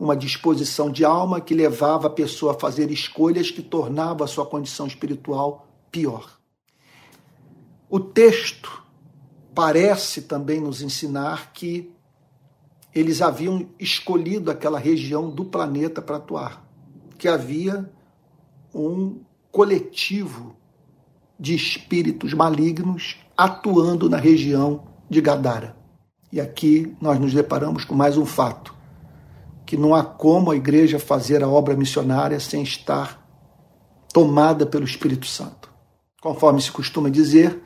[0.00, 4.46] uma disposição de alma que levava a pessoa a fazer escolhas que tornavam a sua
[4.46, 6.38] condição espiritual pior.
[7.90, 8.82] O texto
[9.54, 11.92] parece também nos ensinar que
[12.94, 16.61] eles haviam escolhido aquela região do planeta para atuar,
[17.22, 17.88] que havia
[18.74, 19.20] um
[19.52, 20.56] coletivo
[21.38, 25.76] de espíritos malignos atuando na região de Gadara.
[26.32, 28.74] E aqui nós nos deparamos com mais um fato:
[29.64, 33.24] que não há como a igreja fazer a obra missionária sem estar
[34.12, 35.72] tomada pelo Espírito Santo.
[36.20, 37.62] Conforme se costuma dizer,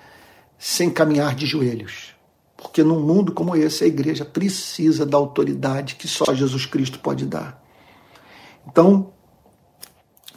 [0.58, 2.14] sem caminhar de joelhos.
[2.58, 7.24] Porque num mundo como esse, a igreja precisa da autoridade que só Jesus Cristo pode
[7.24, 7.64] dar.
[8.66, 9.14] Então,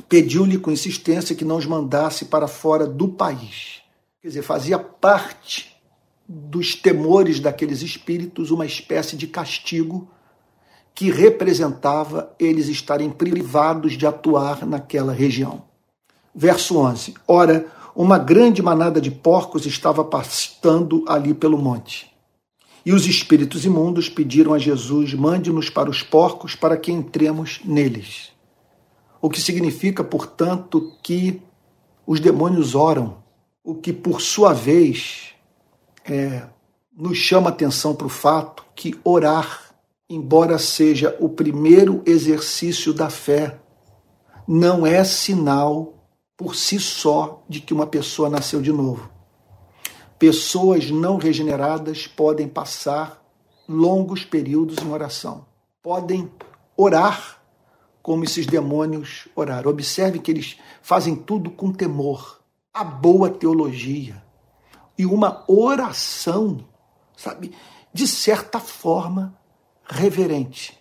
[0.08, 3.82] pediu-lhe com insistência que não os mandasse para fora do país.
[4.22, 5.76] Quer dizer, fazia parte
[6.28, 10.08] dos temores daqueles espíritos uma espécie de castigo
[10.93, 15.64] que representava eles estarem privados de atuar naquela região.
[16.36, 22.10] Verso 11: Ora, uma grande manada de porcos estava pastando ali pelo monte.
[22.86, 28.32] E os espíritos imundos pediram a Jesus: mande-nos para os porcos para que entremos neles.
[29.22, 31.41] O que significa, portanto, que
[32.05, 33.17] os demônios oram,
[33.63, 35.34] o que por sua vez
[36.05, 36.43] é,
[36.95, 39.76] nos chama atenção para o fato que orar,
[40.09, 43.59] embora seja o primeiro exercício da fé,
[44.47, 45.93] não é sinal
[46.36, 49.09] por si só de que uma pessoa nasceu de novo.
[50.17, 53.24] Pessoas não regeneradas podem passar
[53.67, 55.45] longos períodos em oração.
[55.84, 56.32] Podem
[56.76, 57.38] orar
[58.10, 59.70] como esses demônios oraram.
[59.70, 62.39] Observe que eles fazem tudo com temor.
[62.74, 64.20] A boa teologia
[64.97, 66.66] e uma oração,
[67.16, 67.51] sabe,
[67.93, 69.38] de certa forma
[69.84, 70.76] reverente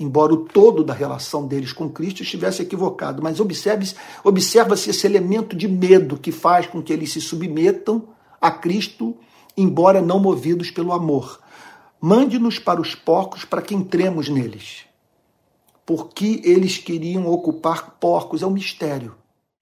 [0.00, 3.22] embora o todo da relação deles com Cristo estivesse equivocado.
[3.22, 3.94] Mas observe-se
[4.24, 8.08] observa esse elemento de medo que faz com que eles se submetam
[8.40, 9.16] a Cristo,
[9.56, 11.40] embora não movidos pelo amor.
[12.00, 14.87] Mande-nos para os porcos para que entremos neles.
[15.88, 19.14] Porque eles queriam ocupar porcos, é um mistério.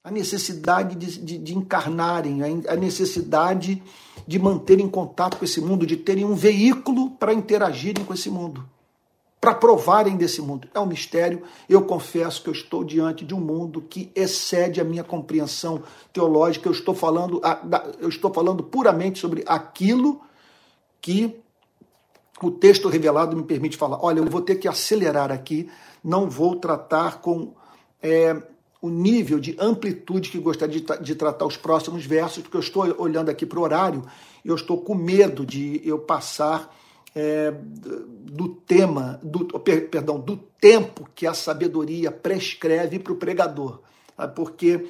[0.03, 3.81] A necessidade de, de, de encarnarem, a necessidade
[4.27, 8.69] de manterem contato com esse mundo, de terem um veículo para interagirem com esse mundo
[9.41, 10.67] para provarem desse mundo.
[10.75, 11.45] É um mistério.
[11.69, 16.69] Eu confesso que eu estou diante de um mundo que excede a minha compreensão teológica.
[16.69, 17.41] Eu estou falando,
[18.01, 20.21] eu estou falando puramente sobre aquilo
[21.01, 21.39] que
[22.43, 23.99] o texto revelado me permite falar.
[24.03, 25.71] Olha, eu vou ter que acelerar aqui,
[26.07, 27.53] não vou tratar com
[28.01, 28.41] é,
[28.81, 32.95] o nível de amplitude que gostaria de, de tratar os próximos versos, porque eu estou
[32.99, 34.05] olhando aqui para o horário
[34.45, 36.73] e eu estou com medo de eu passar
[37.13, 39.47] é, do tema, do,
[39.91, 43.81] perdão, do tempo que a sabedoria prescreve para o pregador.
[44.35, 44.87] Porque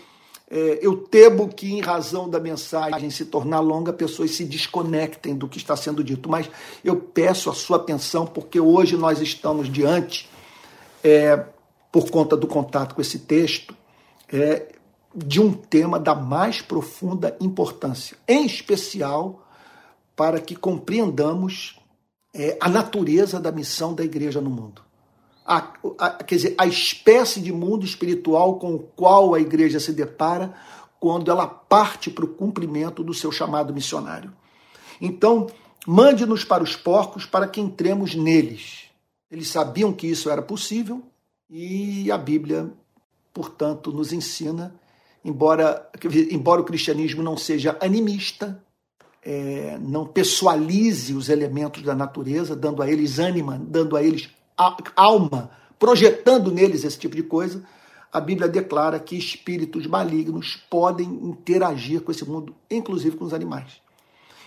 [0.50, 5.48] é, eu temo que, em razão da mensagem se tornar longa, pessoas se desconectem do
[5.48, 6.28] que está sendo dito.
[6.28, 6.50] Mas
[6.84, 10.28] eu peço a sua atenção, porque hoje nós estamos diante,
[11.02, 11.44] é,
[11.90, 13.74] por conta do contato com esse texto,
[14.32, 14.74] é,
[15.14, 19.46] de um tema da mais profunda importância, em especial
[20.14, 21.78] para que compreendamos
[22.34, 24.82] é, a natureza da missão da igreja no mundo.
[25.46, 29.92] A, a, quer dizer, a espécie de mundo espiritual com o qual a igreja se
[29.92, 30.54] depara
[30.98, 34.32] quando ela parte para o cumprimento do seu chamado missionário.
[35.00, 35.46] Então,
[35.86, 38.85] mande-nos para os porcos para que entremos neles.
[39.30, 41.02] Eles sabiam que isso era possível
[41.50, 42.70] e a Bíblia,
[43.32, 44.74] portanto, nos ensina,
[45.24, 45.88] embora,
[46.30, 48.62] embora o cristianismo não seja animista,
[49.22, 54.28] é, não pessoalize os elementos da natureza, dando a eles ânima, dando a eles
[54.94, 57.62] alma, projetando neles esse tipo de coisa,
[58.12, 63.80] a Bíblia declara que espíritos malignos podem interagir com esse mundo, inclusive com os animais.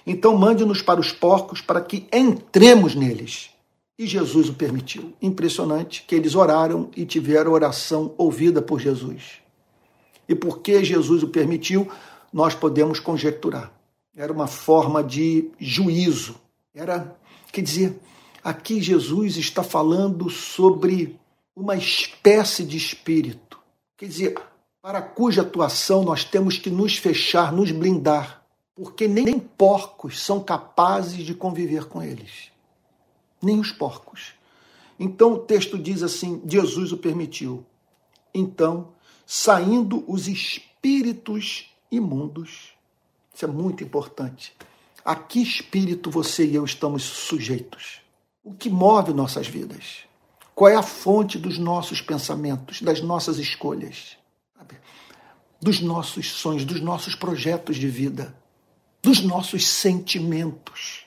[0.07, 3.51] Então mande-nos para os porcos para que entremos neles.
[3.99, 5.13] E Jesus o permitiu.
[5.21, 9.41] Impressionante que eles oraram e tiveram oração ouvida por Jesus.
[10.27, 11.87] E porque Jesus o permitiu,
[12.33, 13.77] nós podemos conjecturar
[14.19, 16.35] era uma forma de juízo.
[16.75, 17.15] Era,
[17.53, 17.97] quer dizer,
[18.43, 21.17] aqui Jesus está falando sobre
[21.55, 23.57] uma espécie de espírito.
[23.97, 24.35] Quer dizer,
[24.81, 28.43] para cuja atuação nós temos que nos fechar, nos blindar,
[28.75, 32.51] porque nem porcos são capazes de conviver com eles.
[33.41, 34.33] Nem os porcos.
[34.99, 37.65] Então o texto diz assim: Jesus o permitiu.
[38.33, 38.89] Então,
[39.25, 42.73] saindo os espíritos imundos,
[43.33, 44.53] isso é muito importante.
[45.03, 48.01] A que espírito você e eu estamos sujeitos?
[48.43, 50.03] O que move nossas vidas?
[50.53, 54.17] Qual é a fonte dos nossos pensamentos, das nossas escolhas,
[55.61, 58.35] dos nossos sonhos, dos nossos projetos de vida,
[59.01, 61.05] dos nossos sentimentos?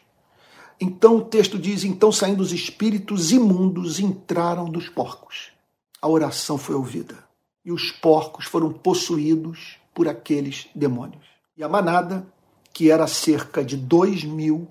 [0.81, 5.53] Então o texto diz: então saindo os espíritos imundos entraram dos porcos.
[6.01, 7.17] A oração foi ouvida
[7.65, 11.25] e os porcos foram possuídos por aqueles demônios.
[11.57, 12.27] E a manada,
[12.73, 14.67] que era cerca de dois mil,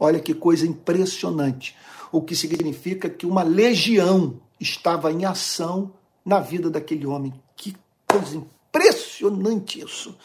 [0.00, 1.76] olha que coisa impressionante,
[2.10, 5.92] o que significa que uma legião estava em ação
[6.24, 7.32] na vida daquele homem.
[7.54, 7.76] Que
[8.06, 10.16] coisa impressionante isso.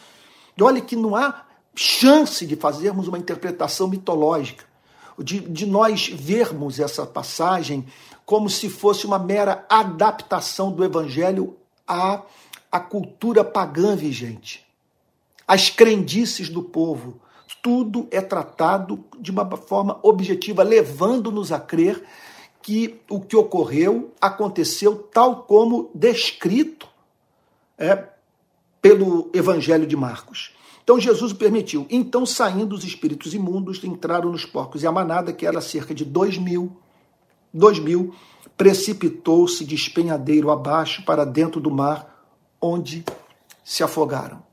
[0.58, 1.46] E olha que não há
[1.76, 4.71] chance de fazermos uma interpretação mitológica
[5.24, 7.86] de, de nós vermos essa passagem
[8.26, 11.58] como se fosse uma mera adaptação do evangelho
[11.88, 12.22] à,
[12.72, 14.66] à cultura pagã vigente,
[15.48, 17.20] às crendices do povo.
[17.62, 22.04] Tudo é tratado de uma forma objetiva, levando-nos a crer
[22.62, 26.88] que o que ocorreu aconteceu tal como descrito
[27.78, 28.08] é,
[28.82, 30.54] pelo Evangelho de Marcos.
[30.92, 31.88] Então Jesus permitiu.
[31.90, 36.04] Então, saindo os espíritos imundos, entraram nos porcos, e a manada, que era cerca de
[36.04, 36.82] dois mil,
[37.54, 38.14] dois mil,
[38.58, 42.28] precipitou-se de espenhadeiro abaixo para dentro do mar,
[42.60, 43.06] onde
[43.64, 44.44] se afogaram.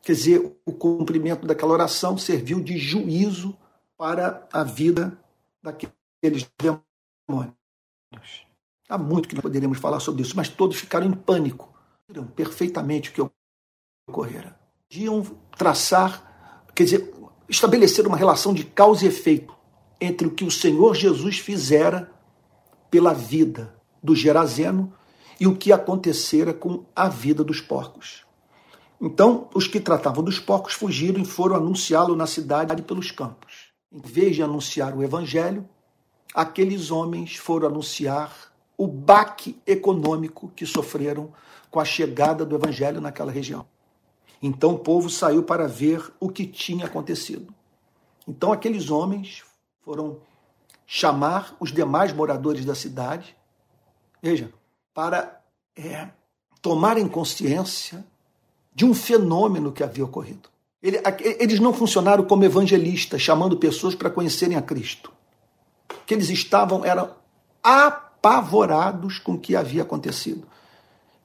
[0.00, 3.54] Quer dizer, o cumprimento daquela oração serviu de juízo
[3.94, 5.18] para a vida
[5.62, 7.52] daqueles demônios.
[8.88, 11.68] Há muito que nós poderíamos falar sobre isso, mas todos ficaram em pânico.
[12.08, 13.30] Viram perfeitamente o que
[14.08, 15.24] ocorrera podiam
[15.56, 17.14] traçar, quer dizer,
[17.48, 19.54] estabelecer uma relação de causa e efeito
[20.00, 22.10] entre o que o Senhor Jesus fizera
[22.90, 24.92] pela vida do Gerazeno
[25.40, 28.24] e o que acontecera com a vida dos porcos.
[29.00, 33.72] Então, os que tratavam dos porcos fugiram e foram anunciá-lo na cidade e pelos campos.
[33.92, 35.68] Em vez de anunciar o evangelho,
[36.34, 38.32] aqueles homens foram anunciar
[38.76, 41.32] o baque econômico que sofreram
[41.70, 43.66] com a chegada do evangelho naquela região.
[44.42, 47.52] Então o povo saiu para ver o que tinha acontecido.
[48.26, 49.42] Então aqueles homens
[49.82, 50.18] foram
[50.86, 53.36] chamar os demais moradores da cidade,
[54.22, 54.52] veja,
[54.92, 55.40] para
[55.76, 56.08] é,
[56.60, 58.04] tomarem consciência
[58.74, 60.48] de um fenômeno que havia ocorrido.
[60.82, 65.10] Eles não funcionaram como evangelistas, chamando pessoas para conhecerem a Cristo.
[66.04, 67.14] Que eles estavam eram
[67.62, 70.46] apavorados com o que havia acontecido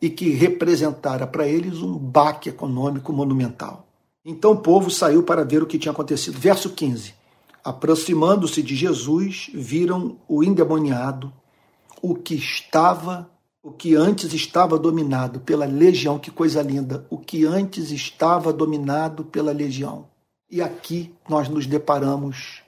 [0.01, 3.87] e que representara para eles um baque econômico monumental.
[4.23, 6.37] Então o povo saiu para ver o que tinha acontecido.
[6.37, 7.13] Verso 15.
[7.63, 11.33] Aproximando-se de Jesus, viram o endemoniado,
[12.01, 13.29] o que estava,
[13.61, 19.25] o que antes estava dominado pela legião, que coisa linda, o que antes estava dominado
[19.25, 20.07] pela legião.
[20.49, 22.61] E aqui nós nos deparamos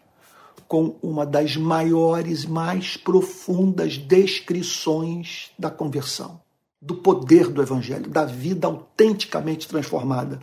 [0.67, 6.40] com uma das maiores, mais profundas descrições da conversão
[6.81, 10.41] do poder do Evangelho, da vida autenticamente transformada.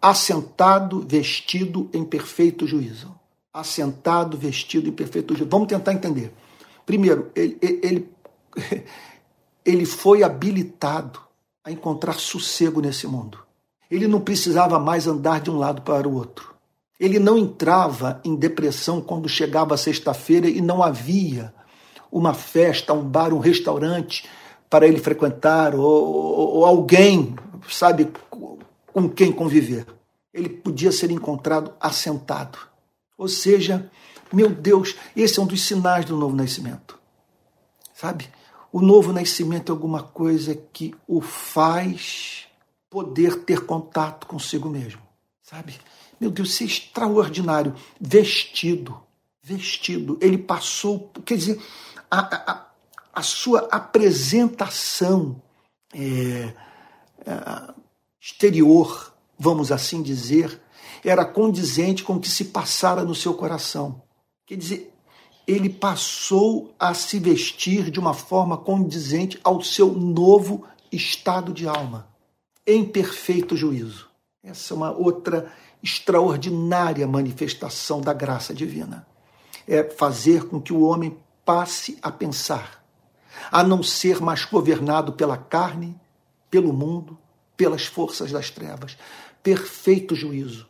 [0.00, 3.14] Assentado, vestido em perfeito juízo.
[3.52, 5.50] Assentado, vestido em perfeito juízo.
[5.50, 6.32] Vamos tentar entender.
[6.86, 8.08] Primeiro, ele, ele,
[9.64, 11.20] ele foi habilitado
[11.62, 13.40] a encontrar sossego nesse mundo.
[13.90, 16.54] Ele não precisava mais andar de um lado para o outro.
[16.98, 21.52] Ele não entrava em depressão quando chegava sexta-feira e não havia
[22.10, 24.26] uma festa, um bar, um restaurante
[24.68, 27.34] para ele frequentar, ou, ou, alguém,
[27.68, 28.10] sabe,
[28.92, 29.86] com quem conviver.
[30.32, 32.58] Ele podia ser encontrado assentado.
[33.16, 33.90] Ou seja,
[34.32, 36.98] meu Deus, esse é um dos sinais do novo nascimento.
[37.94, 38.28] Sabe?
[38.72, 42.46] O novo nascimento é alguma coisa que o faz
[42.90, 45.00] poder ter contato consigo mesmo.
[45.42, 45.74] Sabe?
[46.20, 47.74] Meu Deus, isso é extraordinário.
[48.00, 49.00] Vestido.
[49.42, 50.18] Vestido.
[50.20, 51.10] Ele passou.
[51.24, 51.62] Quer dizer,
[52.10, 52.65] a, a,
[53.16, 55.40] a sua apresentação
[55.94, 56.52] é,
[57.24, 57.74] é,
[58.20, 60.60] exterior, vamos assim dizer,
[61.02, 64.02] era condizente com o que se passara no seu coração.
[64.44, 64.92] Quer dizer,
[65.46, 72.06] ele passou a se vestir de uma forma condizente ao seu novo estado de alma,
[72.66, 74.10] em perfeito juízo.
[74.44, 75.50] Essa é uma outra
[75.82, 79.06] extraordinária manifestação da graça divina.
[79.66, 82.84] É fazer com que o homem passe a pensar
[83.50, 85.98] a não ser mais governado pela carne,
[86.50, 87.18] pelo mundo,
[87.56, 88.96] pelas forças das trevas.
[89.42, 90.66] Perfeito juízo,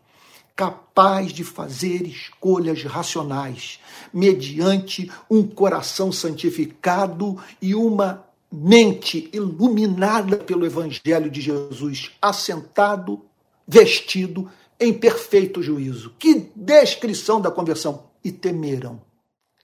[0.55, 3.81] capaz de fazer escolhas racionais,
[4.13, 13.23] mediante um coração santificado e uma mente iluminada pelo Evangelho de Jesus, assentado,
[13.67, 16.15] vestido em perfeito juízo.
[16.19, 18.07] Que descrição da conversão!
[18.23, 19.01] E temeram.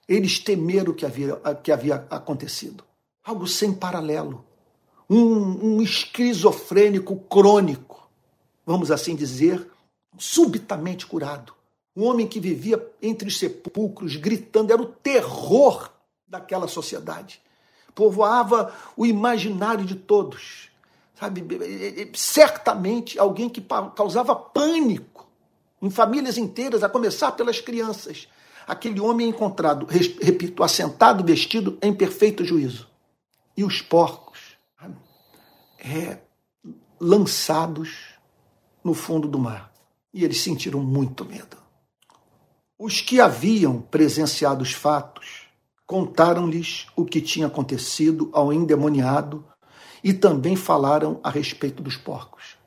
[0.07, 2.83] Eles temeram o que havia, que havia acontecido.
[3.23, 4.45] Algo sem paralelo,
[5.09, 8.09] um, um esquizofrênico crônico,
[8.65, 9.69] vamos assim dizer,
[10.17, 11.53] subitamente curado.
[11.95, 15.91] Um homem que vivia entre os sepulcros, gritando, era o terror
[16.27, 17.39] daquela sociedade.
[17.93, 20.69] Povoava o imaginário de todos.
[21.13, 21.45] Sabe?
[22.15, 23.63] Certamente alguém que
[23.95, 25.13] causava pânico
[25.83, 28.27] em famílias inteiras, a começar pelas crianças.
[28.65, 32.87] Aquele homem encontrado, repito, assentado, vestido em perfeito juízo.
[33.55, 34.57] E os porcos
[35.79, 36.19] é,
[36.99, 38.13] lançados
[38.83, 39.71] no fundo do mar.
[40.13, 41.57] E eles sentiram muito medo.
[42.79, 45.47] Os que haviam presenciado os fatos
[45.85, 49.45] contaram-lhes o que tinha acontecido ao endemoniado
[50.03, 52.57] e também falaram a respeito dos porcos.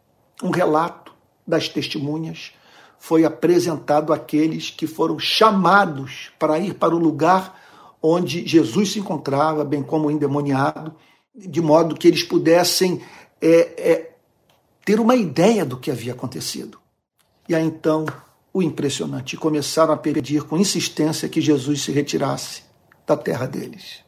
[0.43, 1.13] Um relato
[1.47, 2.53] das testemunhas
[2.99, 7.66] foi apresentado àqueles que foram chamados para ir para o lugar
[8.03, 10.95] onde Jesus se encontrava, bem como o endemoniado,
[11.35, 13.01] de modo que eles pudessem
[13.41, 14.11] é, é,
[14.85, 16.79] ter uma ideia do que havia acontecido.
[17.49, 18.07] E aí então
[18.57, 22.63] o impressionante, começaram a pedir com insistência que Jesus se retirasse
[23.07, 24.03] da terra deles.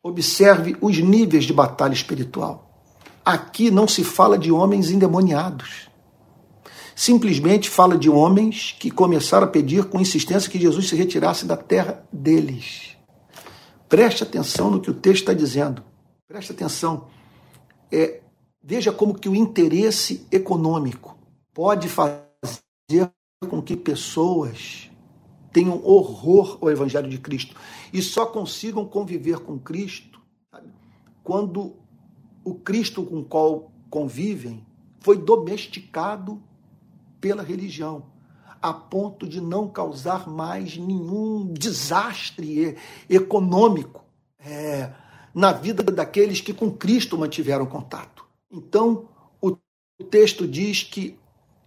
[0.00, 2.80] Observe os níveis de batalha espiritual.
[3.24, 5.88] Aqui não se fala de homens endemoniados.
[6.94, 11.56] Simplesmente fala de homens que começaram a pedir com insistência que Jesus se retirasse da
[11.56, 12.96] terra deles.
[13.88, 15.82] Preste atenção no que o texto está dizendo.
[16.26, 17.08] Preste atenção.
[17.90, 18.20] É,
[18.62, 21.18] veja como que o interesse econômico
[21.52, 23.10] pode fazer
[23.48, 24.90] com que pessoas
[25.52, 27.54] tenham horror ao Evangelho de Cristo
[27.92, 30.20] e só consigam conviver com Cristo
[30.50, 30.68] sabe?
[31.22, 31.76] quando
[32.44, 34.66] o Cristo com o qual convivem
[35.00, 36.42] foi domesticado
[37.24, 38.04] pela religião,
[38.60, 42.76] a ponto de não causar mais nenhum desastre
[43.08, 44.04] econômico
[44.38, 44.90] é,
[45.34, 48.26] na vida daqueles que com Cristo mantiveram contato.
[48.52, 49.08] Então,
[49.40, 51.18] o texto diz que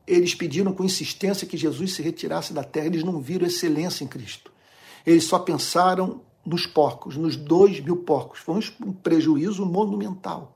[0.05, 4.07] eles pediram com insistência que Jesus se retirasse da terra, eles não viram excelência em
[4.07, 4.51] Cristo.
[5.03, 8.41] Eles só pensaram nos porcos, nos dois mil porcos.
[8.41, 10.55] Foi um prejuízo monumental.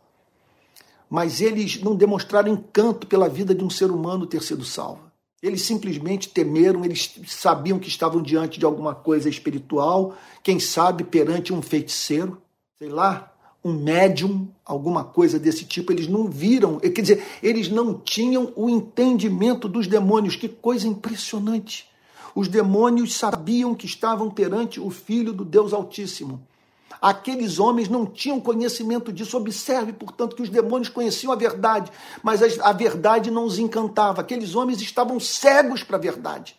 [1.11, 5.11] Mas eles não demonstraram encanto pela vida de um ser humano ter sido salvo.
[5.43, 11.51] Eles simplesmente temeram, eles sabiam que estavam diante de alguma coisa espiritual, quem sabe perante
[11.51, 12.41] um feiticeiro,
[12.79, 17.93] sei lá, um médium, alguma coisa desse tipo, eles não viram, quer dizer, eles não
[17.93, 20.37] tinham o entendimento dos demônios.
[20.37, 21.89] Que coisa impressionante!
[22.33, 26.41] Os demônios sabiam que estavam perante o Filho do Deus Altíssimo.
[27.01, 29.35] Aqueles homens não tinham conhecimento disso.
[29.35, 31.91] Observe, portanto, que os demônios conheciam a verdade,
[32.21, 34.21] mas a verdade não os encantava.
[34.21, 36.55] Aqueles homens estavam cegos para a verdade.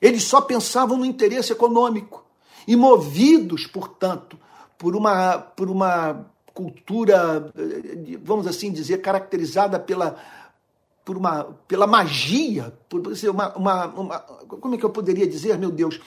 [0.00, 2.24] Eles só pensavam no interesse econômico.
[2.66, 4.36] E movidos, portanto,
[4.76, 7.52] por uma, por uma cultura,
[8.20, 10.16] vamos assim dizer, caracterizada pela,
[11.04, 13.00] por uma, pela magia, por
[13.30, 16.00] uma, uma, uma, como é que eu poderia dizer, meu Deus,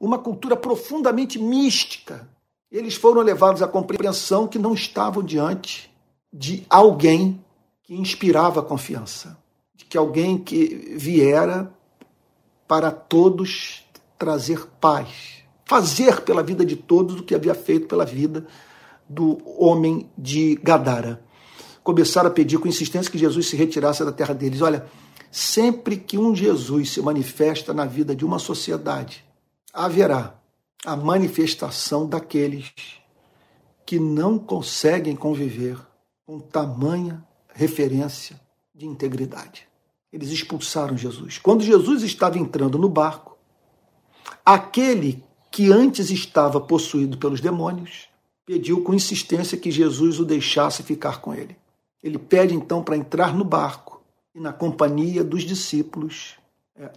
[0.00, 2.28] uma cultura profundamente mística.
[2.70, 5.90] Eles foram levados à compreensão que não estavam diante
[6.32, 7.44] de alguém
[7.82, 9.36] que inspirava confiança,
[9.74, 11.72] de que alguém que viera
[12.68, 13.84] para todos
[14.16, 18.46] trazer paz, fazer pela vida de todos o que havia feito pela vida
[19.08, 21.20] do homem de Gadara.
[21.82, 24.62] Começaram a pedir com insistência que Jesus se retirasse da terra deles.
[24.62, 24.86] Olha,
[25.32, 29.24] sempre que um Jesus se manifesta na vida de uma sociedade,
[29.72, 30.39] haverá
[30.84, 32.72] a manifestação daqueles
[33.84, 35.78] que não conseguem conviver
[36.26, 38.40] com tamanha referência
[38.74, 39.68] de integridade.
[40.12, 41.38] Eles expulsaram Jesus.
[41.38, 43.36] Quando Jesus estava entrando no barco,
[44.44, 48.08] aquele que antes estava possuído pelos demônios,
[48.46, 51.56] pediu com insistência que Jesus o deixasse ficar com ele.
[52.02, 54.02] Ele pede então para entrar no barco
[54.34, 56.36] e, na companhia dos discípulos,
[56.76, 56.90] é,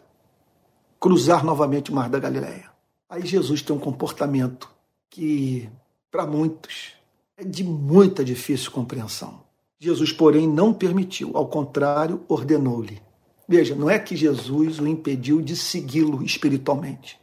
[1.00, 2.73] cruzar novamente o Mar da Galileia.
[3.14, 4.68] Aí Jesus tem um comportamento
[5.08, 5.70] que,
[6.10, 6.94] para muitos,
[7.38, 9.44] é de muita difícil compreensão.
[9.80, 13.00] Jesus, porém, não permitiu, ao contrário, ordenou-lhe.
[13.48, 17.20] Veja, não é que Jesus o impediu de segui-lo espiritualmente.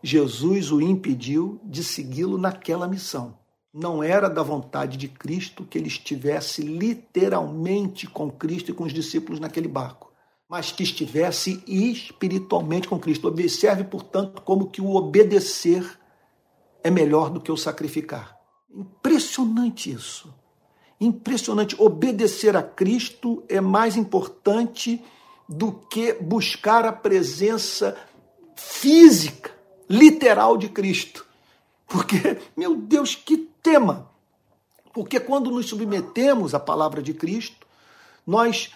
[0.00, 3.36] Jesus o impediu de segui-lo naquela missão.
[3.74, 8.92] Não era da vontade de Cristo que ele estivesse literalmente com Cristo e com os
[8.92, 10.11] discípulos naquele barco,
[10.52, 13.26] mas que estivesse espiritualmente com Cristo.
[13.26, 15.98] Observe, portanto, como que o obedecer
[16.84, 18.38] é melhor do que o sacrificar.
[18.70, 20.30] Impressionante isso.
[21.00, 21.74] Impressionante.
[21.80, 25.02] Obedecer a Cristo é mais importante
[25.48, 27.96] do que buscar a presença
[28.54, 29.52] física
[29.88, 31.24] literal de Cristo.
[31.86, 34.06] Porque, meu Deus, que tema!
[34.92, 37.66] Porque quando nos submetemos à palavra de Cristo,
[38.26, 38.70] nós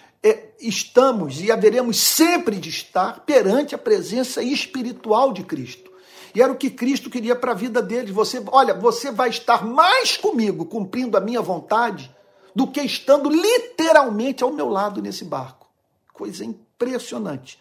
[0.60, 5.90] estamos e haveremos sempre de estar perante a presença espiritual de Cristo.
[6.34, 8.10] E era o que Cristo queria para a vida deles.
[8.10, 12.14] Você, olha, você vai estar mais comigo cumprindo a minha vontade
[12.54, 15.66] do que estando literalmente ao meu lado nesse barco.
[16.12, 17.58] Coisa impressionante.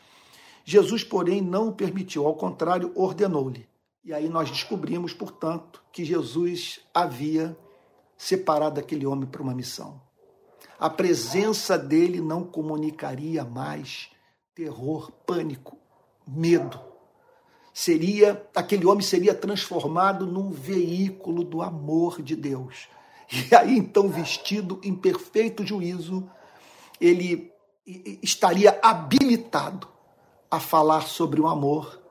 [0.63, 3.67] Jesus, porém, não o permitiu, ao contrário, ordenou-lhe.
[4.03, 7.57] E aí nós descobrimos, portanto, que Jesus havia
[8.17, 10.01] separado aquele homem para uma missão.
[10.79, 14.09] A presença dele não comunicaria mais
[14.53, 15.77] terror, pânico,
[16.27, 16.95] medo
[17.75, 22.87] seria aquele homem seria transformado num veículo do amor de Deus.
[23.51, 26.25] E aí então vestido em perfeito juízo,
[27.01, 27.51] ele
[28.23, 29.89] estaria habilitado
[30.49, 32.01] a falar sobre o amor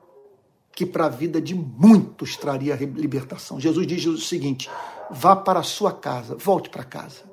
[0.71, 3.59] que para a vida de muitos traria libertação.
[3.59, 4.69] Jesus diz o seguinte:
[5.09, 7.23] vá para a sua casa, volte para casa.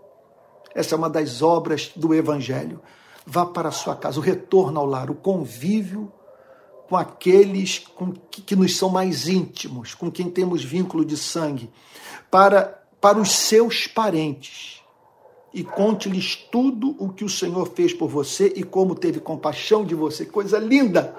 [0.75, 2.81] Essa é uma das obras do evangelho.
[3.27, 6.13] Vá para a sua casa, o retorno ao lar, o convívio
[6.89, 11.71] com aqueles com que, que nos são mais íntimos, com quem temos vínculo de sangue,
[12.31, 14.83] para, para os seus parentes.
[15.55, 19.95] E conte-lhes tudo o que o Senhor fez por você e como teve compaixão de
[19.95, 20.27] você.
[20.27, 21.15] Coisa linda!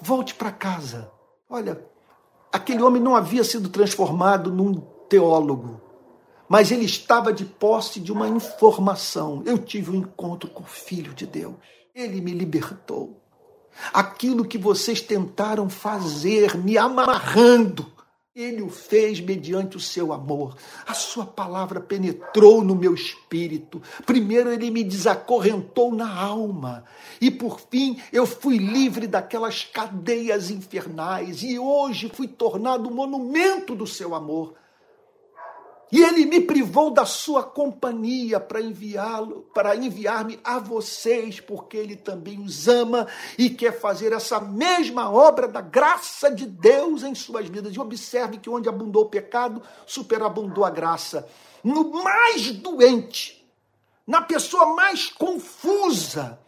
[0.00, 1.10] Volte para casa.
[1.48, 1.82] Olha,
[2.52, 4.74] aquele homem não havia sido transformado num
[5.08, 5.80] teólogo,
[6.48, 9.42] mas ele estava de posse de uma informação.
[9.44, 11.54] Eu tive um encontro com o Filho de Deus.
[11.94, 13.22] Ele me libertou
[13.92, 17.86] aquilo que vocês tentaram fazer, me amarrando.
[18.34, 20.56] Ele o fez mediante o seu amor.
[20.86, 23.82] A sua palavra penetrou no meu espírito.
[24.06, 26.84] Primeiro ele me desacorrentou na alma.
[27.20, 31.42] E por fim eu fui livre daquelas cadeias infernais.
[31.42, 34.54] E hoje fui tornado monumento do seu amor.
[35.90, 41.96] E ele me privou da sua companhia para enviá-lo, para enviar-me a vocês, porque ele
[41.96, 43.06] também os ama
[43.38, 47.74] e quer fazer essa mesma obra da graça de Deus em suas vidas.
[47.74, 51.26] E observe que onde abundou o pecado, superabundou a graça.
[51.64, 53.48] No mais doente,
[54.06, 56.38] na pessoa mais confusa,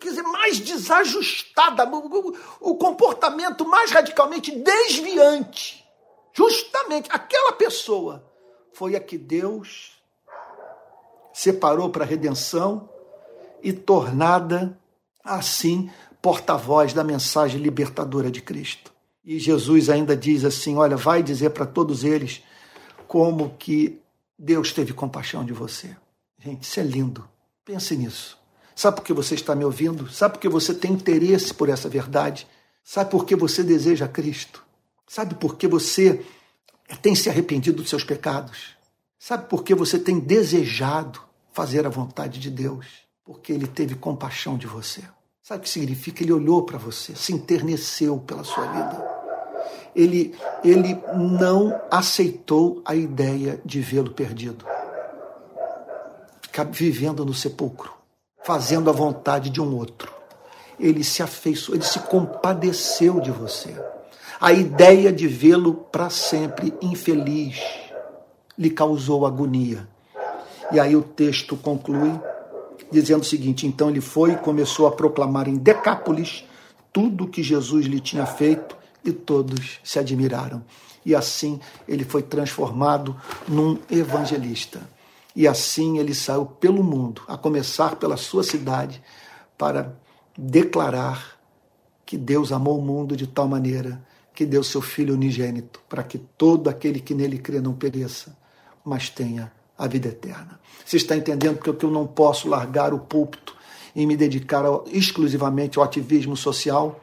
[0.00, 5.85] quer dizer, mais desajustada, o, o comportamento mais radicalmente desviante
[6.36, 8.22] Justamente aquela pessoa
[8.72, 9.92] foi a que Deus
[11.32, 12.90] separou para a redenção
[13.62, 14.78] e tornada
[15.24, 18.92] assim porta-voz da mensagem libertadora de Cristo.
[19.24, 22.42] E Jesus ainda diz assim: Olha, vai dizer para todos eles
[23.08, 23.98] como que
[24.38, 25.96] Deus teve compaixão de você.
[26.38, 27.26] Gente, isso é lindo.
[27.64, 28.38] Pense nisso.
[28.74, 30.10] Sabe por que você está me ouvindo?
[30.12, 32.46] Sabe por que você tem interesse por essa verdade?
[32.84, 34.65] Sabe por que você deseja Cristo?
[35.06, 36.24] Sabe por que você
[37.00, 38.76] tem se arrependido dos seus pecados?
[39.18, 41.20] Sabe por que você tem desejado
[41.52, 42.86] fazer a vontade de Deus?
[43.24, 45.02] Porque ele teve compaixão de você.
[45.42, 46.22] Sabe o que significa?
[46.22, 49.16] Ele olhou para você, se interneceu pela sua vida.
[49.94, 54.66] Ele, ele não aceitou a ideia de vê-lo perdido.
[56.42, 57.92] Ficar vivendo no sepulcro,
[58.44, 60.12] fazendo a vontade de um outro.
[60.78, 63.74] Ele se afeiçoou, ele se compadeceu de você.
[64.40, 67.58] A ideia de vê-lo para sempre infeliz
[68.58, 69.88] lhe causou agonia.
[70.72, 72.12] E aí o texto conclui
[72.90, 76.44] dizendo o seguinte: então ele foi e começou a proclamar em Decápolis
[76.92, 80.62] tudo o que Jesus lhe tinha feito e todos se admiraram.
[81.04, 83.16] E assim ele foi transformado
[83.48, 84.80] num evangelista.
[85.34, 89.02] E assim ele saiu pelo mundo, a começar pela sua cidade,
[89.56, 89.94] para
[90.36, 91.38] declarar
[92.04, 94.00] que Deus amou o mundo de tal maneira
[94.36, 98.36] que deu seu Filho unigênito, para que todo aquele que nele crê não pereça,
[98.84, 100.60] mas tenha a vida eterna.
[100.84, 103.56] Você está entendendo porque eu não posso largar o púlpito
[103.94, 104.62] e me dedicar
[104.92, 107.00] exclusivamente ao ativismo social?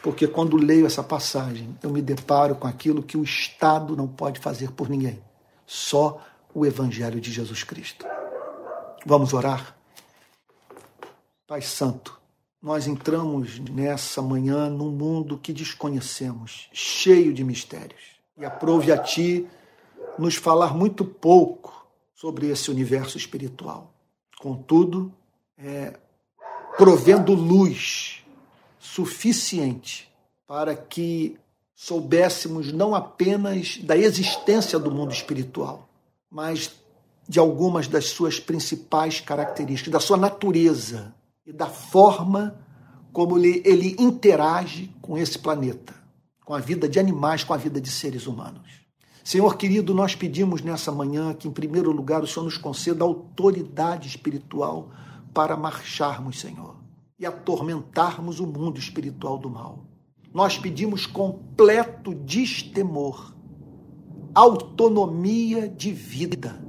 [0.00, 4.38] Porque quando leio essa passagem, eu me deparo com aquilo que o Estado não pode
[4.38, 5.20] fazer por ninguém.
[5.66, 6.24] Só
[6.54, 8.06] o Evangelho de Jesus Cristo.
[9.04, 9.76] Vamos orar?
[11.44, 12.17] Pai Santo,
[12.60, 18.18] nós entramos nessa manhã num mundo que desconhecemos, cheio de mistérios.
[18.36, 19.46] E aprove a Ti
[20.18, 23.92] nos falar muito pouco sobre esse universo espiritual.
[24.38, 25.12] Contudo,
[25.56, 25.96] é,
[26.76, 28.24] provendo luz
[28.78, 30.08] suficiente
[30.46, 31.38] para que
[31.74, 35.88] soubéssemos não apenas da existência do mundo espiritual,
[36.28, 36.72] mas
[37.28, 41.14] de algumas das suas principais características, da sua natureza,
[41.48, 42.60] e da forma
[43.10, 45.94] como ele, ele interage com esse planeta,
[46.44, 48.68] com a vida de animais, com a vida de seres humanos.
[49.24, 54.06] Senhor querido, nós pedimos nessa manhã que, em primeiro lugar, o Senhor nos conceda autoridade
[54.08, 54.90] espiritual
[55.32, 56.76] para marcharmos, Senhor,
[57.18, 59.86] e atormentarmos o mundo espiritual do mal.
[60.34, 63.34] Nós pedimos completo destemor,
[64.34, 66.62] autonomia de vida,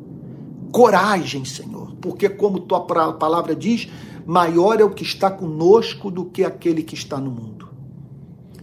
[0.71, 3.89] coragem, Senhor, porque, como tua palavra diz,
[4.29, 7.69] maior é o que está conosco do que aquele que está no mundo.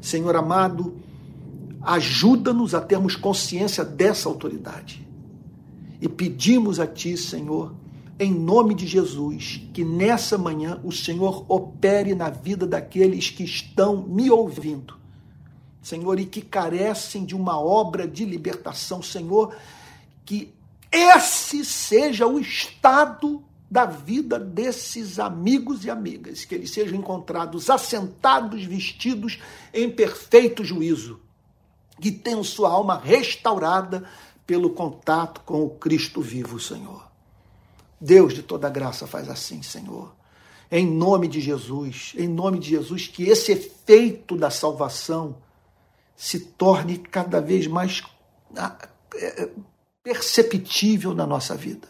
[0.01, 0.95] Senhor amado,
[1.87, 5.07] Ajuda-nos a termos consciência dessa autoridade.
[6.01, 7.77] E pedimos a Ti, Senhor,
[8.19, 14.03] em nome de Jesus, que nessa manhã o Senhor opere na vida daqueles que estão
[14.03, 14.97] me ouvindo.
[15.81, 19.55] Senhor, e que carecem de uma obra de libertação, Senhor,
[20.25, 20.53] que
[20.91, 28.65] esse seja o estado da vida desses amigos e amigas, que eles sejam encontrados assentados,
[28.65, 29.41] vestidos
[29.75, 31.21] em perfeito juízo
[32.01, 34.05] que tenham sua alma restaurada
[34.47, 37.05] pelo contato com o Cristo vivo, Senhor.
[38.01, 40.15] Deus de toda graça faz assim, Senhor.
[40.71, 45.37] Em nome de Jesus, em nome de Jesus, que esse efeito da salvação
[46.15, 48.03] se torne cada vez mais
[48.57, 48.77] ah,
[49.15, 49.49] é,
[50.03, 51.89] perceptível na nossa vida.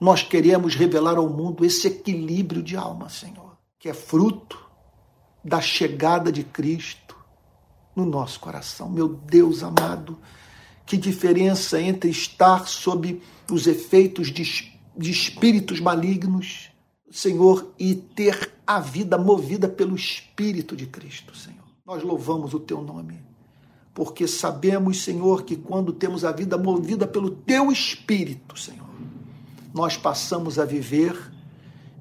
[0.00, 4.58] Nós queremos revelar ao mundo esse equilíbrio de alma, Senhor, que é fruto
[5.44, 7.16] da chegada de Cristo
[7.96, 8.88] no nosso coração.
[8.88, 10.18] Meu Deus amado,
[10.86, 13.20] que diferença entre estar sob
[13.50, 16.70] os efeitos de, de espíritos malignos,
[17.10, 21.64] Senhor, e ter a vida movida pelo Espírito de Cristo, Senhor.
[21.84, 23.18] Nós louvamos o teu nome,
[23.94, 28.86] porque sabemos, Senhor, que quando temos a vida movida pelo teu Espírito, Senhor,
[29.78, 31.16] nós passamos a viver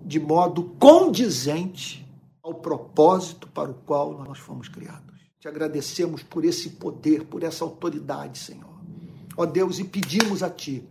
[0.03, 2.03] de modo condizente
[2.41, 5.21] ao propósito para o qual nós fomos criados.
[5.39, 8.73] Te agradecemos por esse poder, por essa autoridade, Senhor.
[9.37, 10.83] Ó Deus, e pedimos a Ti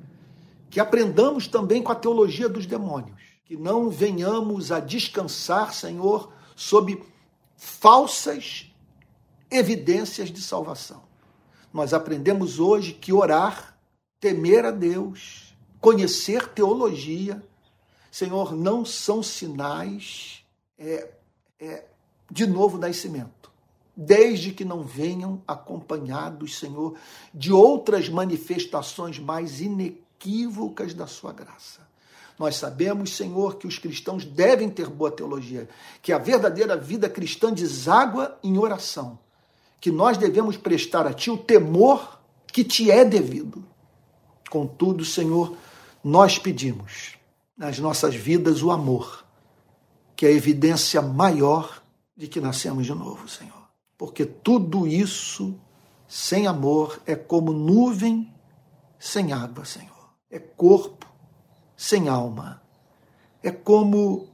[0.70, 7.02] que aprendamos também com a teologia dos demônios, que não venhamos a descansar, Senhor, sob
[7.56, 8.72] falsas
[9.50, 11.02] evidências de salvação.
[11.72, 13.76] Nós aprendemos hoje que orar,
[14.20, 15.45] temer a Deus,
[15.80, 17.42] conhecer teologia,
[18.10, 20.44] Senhor, não são sinais
[20.78, 21.10] é,
[21.60, 21.84] é,
[22.30, 23.46] de novo nascimento
[23.96, 26.94] desde que não venham acompanhados, Senhor,
[27.32, 31.86] de outras manifestações mais inequívocas da sua graça.
[32.38, 35.66] Nós sabemos, Senhor, que os cristãos devem ter boa teologia,
[36.02, 39.18] que a verdadeira vida cristã deságua em oração,
[39.80, 42.20] que nós devemos prestar a Ti o temor
[42.52, 43.64] que te é devido.
[44.50, 45.56] Contudo, Senhor,
[46.06, 47.16] nós pedimos
[47.56, 49.24] nas nossas vidas o amor,
[50.14, 51.82] que é a evidência maior
[52.16, 53.56] de que nascemos de novo, Senhor
[53.96, 55.58] porque tudo isso
[56.06, 58.32] sem amor é como nuvem
[58.98, 60.14] sem água, Senhor.
[60.30, 61.06] É corpo
[61.76, 62.62] sem alma.
[63.42, 64.28] É como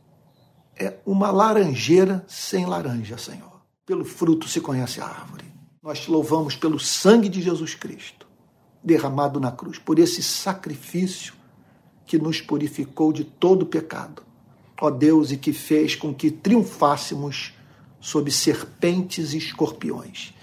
[0.76, 3.62] é uma laranjeira sem laranja, Senhor.
[3.84, 5.44] Pelo fruto se conhece a árvore.
[5.82, 8.26] Nós te louvamos pelo sangue de Jesus Cristo,
[8.82, 11.34] derramado na cruz, por esse sacrifício
[12.12, 14.22] que nos purificou de todo pecado.
[14.78, 17.54] Ó Deus, e que fez com que triunfássemos
[17.98, 20.34] sob serpentes e escorpiões.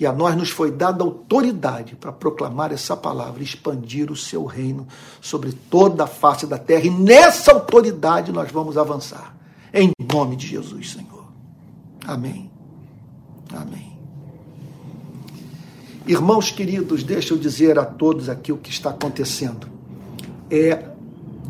[0.00, 4.84] E a nós nos foi dada autoridade para proclamar essa palavra, expandir o seu reino
[5.20, 6.86] sobre toda a face da terra.
[6.86, 9.36] E nessa autoridade nós vamos avançar.
[9.72, 11.28] Em nome de Jesus, Senhor.
[12.04, 12.50] Amém.
[13.54, 13.96] Amém.
[16.04, 19.68] Irmãos queridos, deixa eu dizer a todos aqui o que está acontecendo.
[20.50, 20.90] É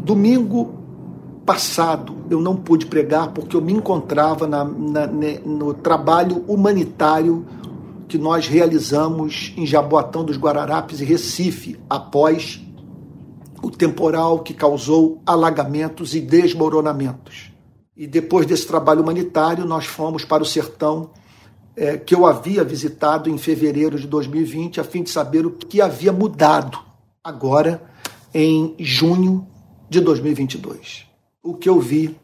[0.03, 0.75] domingo
[1.47, 5.07] passado eu não pude pregar porque eu me encontrava na, na,
[5.45, 7.47] no trabalho humanitário
[8.09, 12.61] que nós realizamos em Jaboatão dos Guararapes e Recife, após
[13.63, 17.53] o temporal que causou alagamentos e desmoronamentos.
[17.97, 21.11] E depois desse trabalho humanitário, nós fomos para o sertão
[21.75, 25.81] é, que eu havia visitado em fevereiro de 2020, a fim de saber o que
[25.81, 26.79] havia mudado
[27.25, 27.83] agora
[28.35, 29.47] em junho
[29.93, 31.13] de 2022
[31.43, 32.17] o que eu vi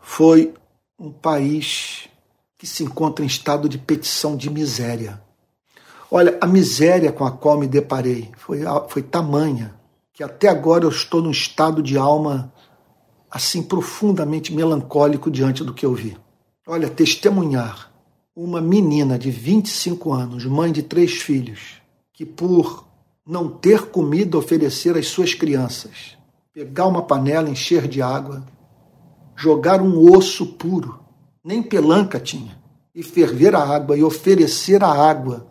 [0.00, 0.52] foi
[0.98, 2.08] um país
[2.58, 5.20] que se encontra em estado de petição de miséria.
[6.10, 9.74] Olha, a miséria com a qual me deparei foi, foi tamanha
[10.12, 12.52] que até agora eu estou num estado de alma
[13.30, 16.16] assim profundamente melancólico diante do que eu vi.
[16.66, 17.90] Olha, testemunhar
[18.36, 21.80] uma menina de 25 anos, mãe de três filhos,
[22.12, 22.83] que por
[23.26, 26.16] não ter comida oferecer às suas crianças,
[26.52, 28.44] pegar uma panela, encher de água,
[29.36, 31.00] jogar um osso puro,
[31.42, 32.58] nem pelanca tinha,
[32.94, 35.46] e ferver a água e oferecer a água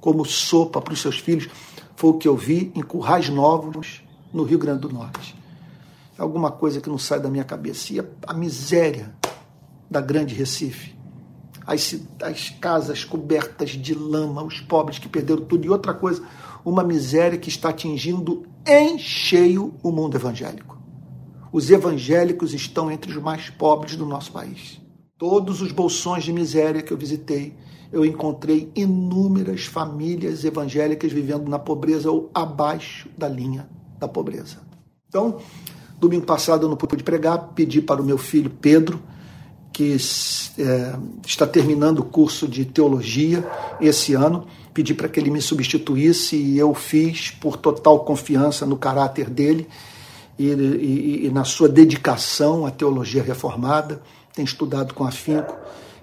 [0.00, 1.48] como sopa para os seus filhos,
[1.96, 4.02] foi o que eu vi em Currais Novos,
[4.32, 5.36] no Rio Grande do Norte.
[6.18, 7.92] É alguma coisa que não sai da minha cabeça.
[7.92, 9.14] E a, a miséria
[9.88, 10.94] da grande Recife.
[11.66, 15.64] As, as casas cobertas de lama, os pobres que perderam tudo.
[15.64, 16.22] E outra coisa,
[16.64, 20.78] uma miséria que está atingindo em cheio o mundo evangélico.
[21.52, 24.80] Os evangélicos estão entre os mais pobres do nosso país.
[25.18, 27.54] Todos os bolsões de miséria que eu visitei,
[27.92, 33.68] eu encontrei inúmeras famílias evangélicas vivendo na pobreza ou abaixo da linha
[34.00, 34.58] da pobreza.
[35.08, 35.38] Então,
[36.00, 39.00] domingo passado eu não pude pregar, pedi para o meu filho Pedro,
[39.72, 39.96] que
[40.58, 43.44] é, está terminando o curso de teologia
[43.80, 48.76] esse ano, pedi para que ele me substituísse e eu fiz por total confiança no
[48.76, 49.68] caráter dele
[50.36, 54.02] e, e, e na sua dedicação à teologia reformada
[54.34, 55.56] tem estudado com afinco,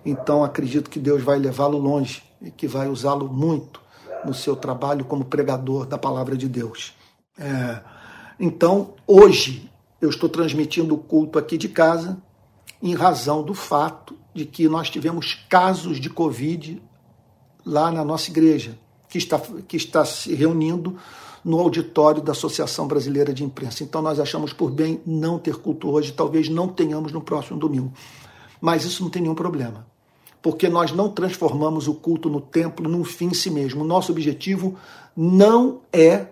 [0.05, 3.81] então acredito que Deus vai levá-lo longe e que vai usá-lo muito
[4.25, 6.93] no seu trabalho como pregador da palavra de Deus.
[7.37, 7.81] É,
[8.39, 9.69] então, hoje,
[9.99, 12.17] eu estou transmitindo o culto aqui de casa,
[12.81, 16.81] em razão do fato de que nós tivemos casos de Covid
[17.65, 18.77] lá na nossa igreja,
[19.09, 20.97] que está, que está se reunindo
[21.43, 23.83] no auditório da Associação Brasileira de Imprensa.
[23.83, 27.91] Então nós achamos por bem não ter culto hoje, talvez não tenhamos no próximo domingo.
[28.59, 29.87] Mas isso não tem nenhum problema,
[30.41, 33.83] porque nós não transformamos o culto no templo num fim em si mesmo.
[33.83, 34.77] Nosso objetivo
[35.15, 36.27] não é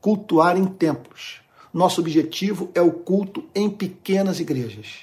[0.00, 1.40] cultuar em templos.
[1.72, 5.00] Nosso objetivo é o culto em pequenas igrejas.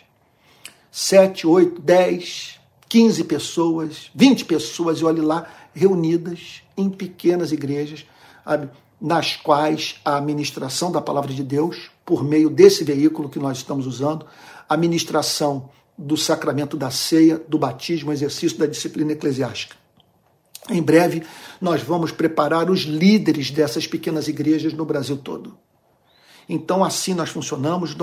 [0.92, 2.60] Sete, oito, dez,
[2.90, 8.06] quinze pessoas, vinte pessoas, e olhe lá, reunidas em pequenas igrejas,
[9.00, 13.86] nas quais a administração da palavra de Deus, por meio desse veículo que nós estamos
[13.86, 14.26] usando,
[14.68, 19.76] a ministração do sacramento da ceia, do batismo, exercício da disciplina eclesiástica.
[20.70, 21.24] Em breve,
[21.60, 25.58] nós vamos preparar os líderes dessas pequenas igrejas no Brasil todo.
[26.48, 27.96] Então, assim nós funcionamos,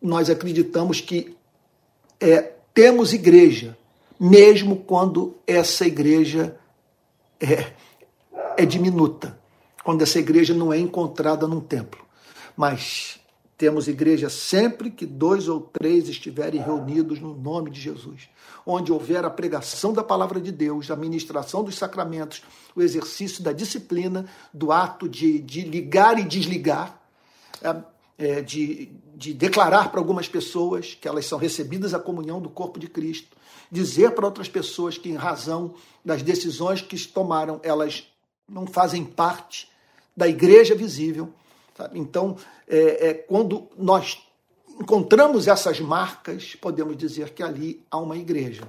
[0.00, 1.34] nós acreditamos que
[2.20, 3.76] é, temos igreja,
[4.20, 6.56] mesmo quando essa igreja
[7.42, 7.72] é,
[8.56, 9.38] é diminuta,
[9.82, 12.00] quando essa igreja não é encontrada num templo.
[12.56, 13.20] Mas
[13.58, 18.28] temos igreja sempre que dois ou três estiverem reunidos no nome de Jesus.
[18.64, 22.42] Onde houver a pregação da palavra de Deus, a ministração dos sacramentos,
[22.76, 27.00] o exercício da disciplina, do ato de, de ligar e desligar,
[27.62, 27.76] é,
[28.18, 32.78] é, de, de declarar para algumas pessoas que elas são recebidas a comunhão do corpo
[32.78, 33.36] de Cristo,
[33.72, 35.74] dizer para outras pessoas que, em razão
[36.04, 38.06] das decisões que tomaram, elas
[38.48, 39.68] não fazem parte
[40.16, 41.32] da igreja visível
[41.76, 41.98] Sabe?
[41.98, 42.36] Então,
[42.68, 44.22] é, é, quando nós
[44.80, 48.62] encontramos essas marcas, podemos dizer que ali há uma igreja.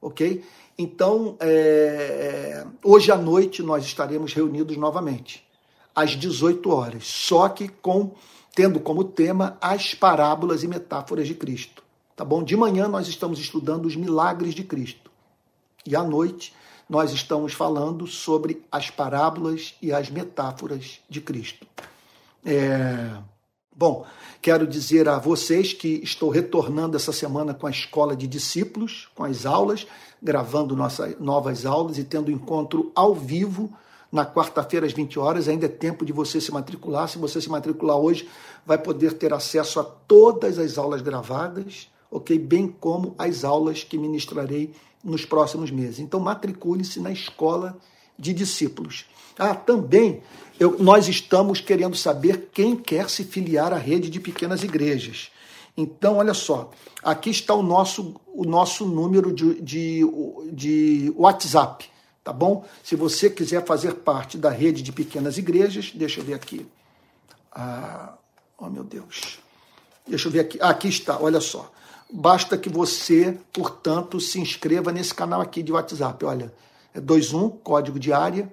[0.00, 0.44] Ok?
[0.76, 5.46] Então, é, hoje à noite nós estaremos reunidos novamente,
[5.94, 8.12] às 18 horas, só que com
[8.54, 11.82] tendo como tema as parábolas e metáforas de Cristo.
[12.18, 12.42] Tá bom?
[12.42, 15.08] De manhã nós estamos estudando os milagres de Cristo.
[15.86, 16.52] E à noite
[16.90, 21.64] nós estamos falando sobre as parábolas e as metáforas de Cristo.
[22.44, 23.12] É...
[23.72, 24.04] Bom,
[24.42, 29.22] quero dizer a vocês que estou retornando essa semana com a escola de discípulos, com
[29.22, 29.86] as aulas,
[30.20, 33.72] gravando nossas novas aulas e tendo encontro ao vivo
[34.10, 35.46] na quarta-feira às 20 horas.
[35.46, 37.08] Ainda é tempo de você se matricular.
[37.08, 38.28] Se você se matricular hoje,
[38.66, 42.38] vai poder ter acesso a todas as aulas gravadas, ok?
[42.38, 44.72] Bem como as aulas que ministrarei
[45.02, 45.98] nos próximos meses.
[45.98, 47.78] Então, matricule-se na escola
[48.18, 49.06] de discípulos.
[49.38, 50.22] Ah, também
[50.58, 55.30] eu, nós estamos querendo saber quem quer se filiar à rede de pequenas igrejas.
[55.76, 56.72] Então, olha só,
[57.04, 60.00] aqui está o nosso, o nosso número de, de,
[60.52, 61.88] de WhatsApp,
[62.24, 62.64] tá bom?
[62.82, 66.66] Se você quiser fazer parte da rede de pequenas igrejas, deixa eu ver aqui.
[67.52, 68.14] Ah,
[68.58, 69.38] oh, meu Deus.
[70.04, 70.58] Deixa eu ver aqui.
[70.60, 71.70] Ah, aqui está, olha só.
[72.10, 76.24] Basta que você, portanto, se inscreva nesse canal aqui de WhatsApp.
[76.24, 76.52] Olha,
[76.94, 78.52] é 21, código de área,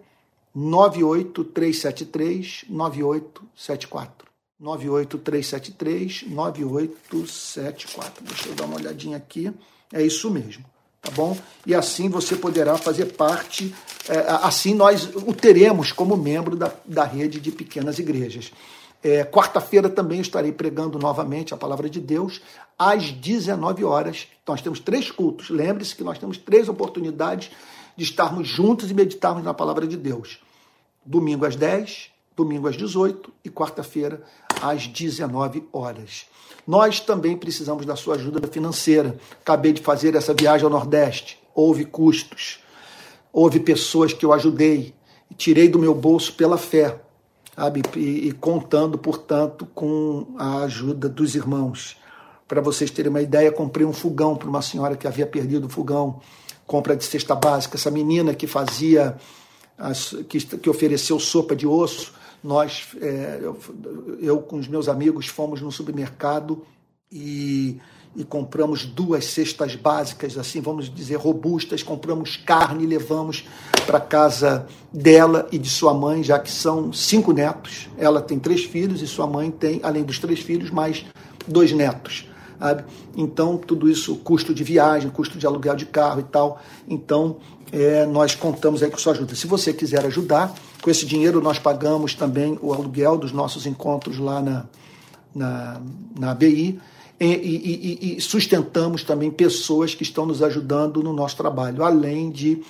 [0.53, 4.25] 98373 9874.
[4.59, 8.23] 98373 9874.
[8.23, 9.51] Deixa eu dar uma olhadinha aqui.
[9.93, 10.65] É isso mesmo,
[11.01, 11.37] tá bom?
[11.65, 13.73] E assim você poderá fazer parte,
[14.09, 18.51] é, assim nós o teremos como membro da, da rede de pequenas igrejas.
[19.03, 22.41] É, Quarta-feira também estarei pregando novamente a palavra de Deus
[22.77, 24.27] às 19 horas.
[24.41, 25.49] Então, nós temos três cultos.
[25.49, 27.51] Lembre-se que nós temos três oportunidades
[27.95, 30.39] de estarmos juntos e meditarmos na palavra de Deus
[31.05, 34.23] domingo às 10, domingo às 18 e quarta-feira
[34.61, 36.25] às 19 horas.
[36.65, 39.15] Nós também precisamos da sua ajuda financeira.
[39.41, 42.59] Acabei de fazer essa viagem ao Nordeste, houve custos,
[43.31, 44.95] houve pessoas que eu ajudei,
[45.37, 46.99] tirei do meu bolso pela fé,
[47.55, 47.81] sabe?
[47.95, 51.97] E, e contando, portanto, com a ajuda dos irmãos.
[52.47, 55.69] Para vocês terem uma ideia, comprei um fogão para uma senhora que havia perdido o
[55.69, 56.19] fogão,
[56.67, 57.75] compra de cesta básica.
[57.75, 59.17] Essa menina que fazia,
[59.77, 62.13] as, que, que ofereceu sopa de osso,
[62.43, 63.57] nós, é, eu,
[64.21, 66.63] eu com os meus amigos fomos no supermercado
[67.11, 67.79] e
[68.15, 73.45] e compramos duas cestas básicas, assim, vamos dizer, robustas, compramos carne e levamos
[73.85, 77.89] para casa dela e de sua mãe, já que são cinco netos.
[77.97, 81.05] Ela tem três filhos e sua mãe tem, além dos três filhos, mais
[81.45, 82.29] dois netos.
[82.57, 82.85] Sabe?
[83.17, 86.61] Então, tudo isso, custo de viagem, custo de aluguel de carro e tal.
[86.87, 87.37] Então,
[87.71, 89.35] é, nós contamos aí com sua ajuda.
[89.35, 94.17] Se você quiser ajudar, com esse dinheiro nós pagamos também o aluguel dos nossos encontros
[94.17, 94.65] lá na,
[95.33, 95.81] na,
[96.17, 96.79] na ABI
[97.19, 102.61] e, e, e, sustentamos também pessoas que estão nos ajudando no nosso trabalho, além de,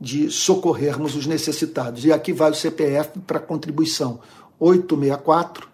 [0.00, 2.04] de socorrermos os necessitados.
[2.04, 4.20] E aqui vai o CPF para contribuição:
[4.58, 5.68] 864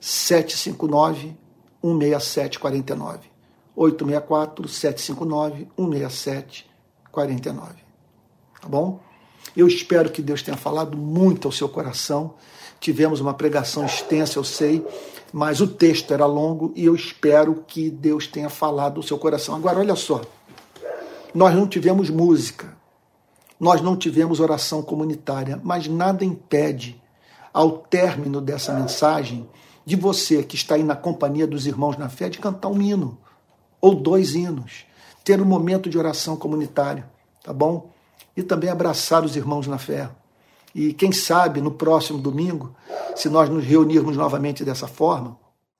[0.00, 1.36] 759
[1.82, 3.30] 16749.
[3.76, 7.74] 864 759 16749.
[8.60, 9.00] Tá bom?
[9.56, 12.34] Eu espero que Deus tenha falado muito ao seu coração.
[12.80, 14.84] Tivemos uma pregação extensa, eu sei
[15.32, 19.54] mas o texto era longo e eu espero que Deus tenha falado o seu coração.
[19.54, 20.22] Agora, olha só,
[21.34, 22.76] nós não tivemos música,
[23.58, 27.00] nós não tivemos oração comunitária, mas nada impede,
[27.52, 29.48] ao término dessa mensagem,
[29.84, 33.18] de você que está aí na companhia dos irmãos na fé, de cantar um hino
[33.80, 34.86] ou dois hinos,
[35.22, 37.04] ter um momento de oração comunitário,
[37.42, 37.90] tá bom?
[38.36, 40.10] E também abraçar os irmãos na fé.
[40.76, 42.76] E quem sabe no próximo domingo,
[43.14, 45.38] se nós nos reunirmos novamente dessa forma,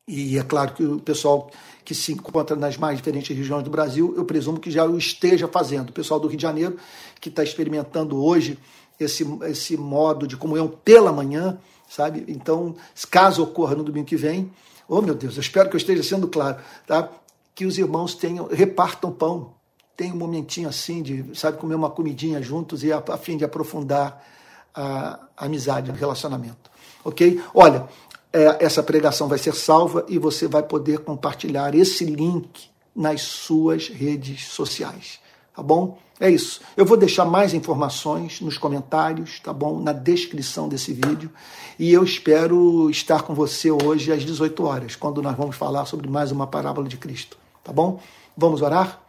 [0.08, 1.50] e é claro que o pessoal
[1.84, 5.46] que se encontra nas mais diferentes regiões do Brasil, eu presumo que já o esteja
[5.48, 5.90] fazendo.
[5.90, 6.78] O pessoal do Rio de Janeiro,
[7.20, 8.58] que está experimentando hoje
[8.98, 12.24] esse, esse modo de comunhão pela manhã, sabe?
[12.26, 12.74] Então,
[13.10, 14.50] caso ocorra no domingo que vem,
[14.88, 16.56] oh meu Deus, eu espero que eu esteja sendo claro,
[16.86, 17.10] tá?
[17.54, 19.52] Que os irmãos tenham, repartam pão,
[19.94, 23.44] tenham um momentinho assim de, sabe, comer uma comidinha juntos e a, a fim de
[23.44, 24.34] aprofundar
[24.76, 26.70] a, amizade, o relacionamento.
[27.04, 27.42] Ok?
[27.54, 27.88] Olha,
[28.32, 33.88] é, essa pregação vai ser salva e você vai poder compartilhar esse link nas suas
[33.88, 35.18] redes sociais.
[35.54, 35.98] Tá bom?
[36.20, 36.60] É isso.
[36.76, 39.80] Eu vou deixar mais informações nos comentários, tá bom?
[39.80, 41.30] Na descrição desse vídeo.
[41.78, 46.08] E eu espero estar com você hoje às 18 horas, quando nós vamos falar sobre
[46.08, 47.38] mais uma parábola de Cristo.
[47.62, 48.00] Tá bom?
[48.36, 49.00] Vamos orar?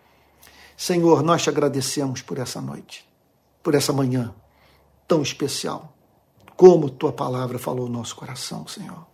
[0.75, 3.05] Senhor, nós te agradecemos por essa noite,
[3.63, 4.33] por essa manhã,
[5.07, 5.93] tão especial.
[6.55, 9.05] Como tua palavra falou no nosso coração, Senhor.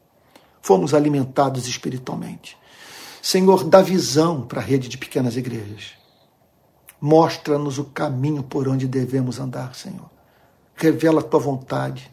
[0.62, 2.58] Fomos alimentados espiritualmente.
[3.22, 5.94] Senhor, dá visão para a rede de pequenas igrejas.
[7.00, 10.10] Mostra-nos o caminho por onde devemos andar, Senhor.
[10.74, 12.10] Revela a tua vontade.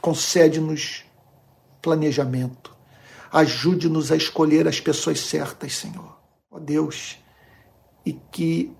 [0.00, 1.04] Concede-nos
[1.80, 2.76] planejamento.
[3.32, 6.18] Ajude-nos a escolher as pessoas certas, Senhor.
[6.50, 7.18] Ó Deus,
[8.04, 8.76] e que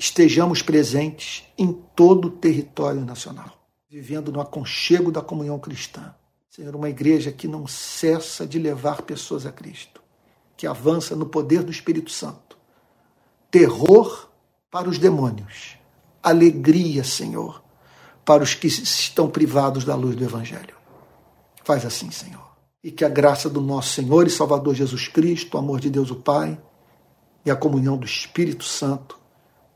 [0.00, 3.52] estejamos presentes em todo o território nacional,
[3.86, 6.14] vivendo no aconchego da comunhão cristã.
[6.48, 10.00] Senhor, uma igreja que não cessa de levar pessoas a Cristo,
[10.56, 12.56] que avança no poder do Espírito Santo.
[13.50, 14.30] Terror
[14.70, 15.76] para os demônios,
[16.22, 17.62] alegria, Senhor,
[18.24, 20.76] para os que estão privados da luz do Evangelho.
[21.62, 22.56] Faz assim, Senhor.
[22.82, 26.10] E que a graça do nosso Senhor e Salvador Jesus Cristo, o amor de Deus
[26.10, 26.58] o Pai
[27.44, 29.19] e a comunhão do Espírito Santo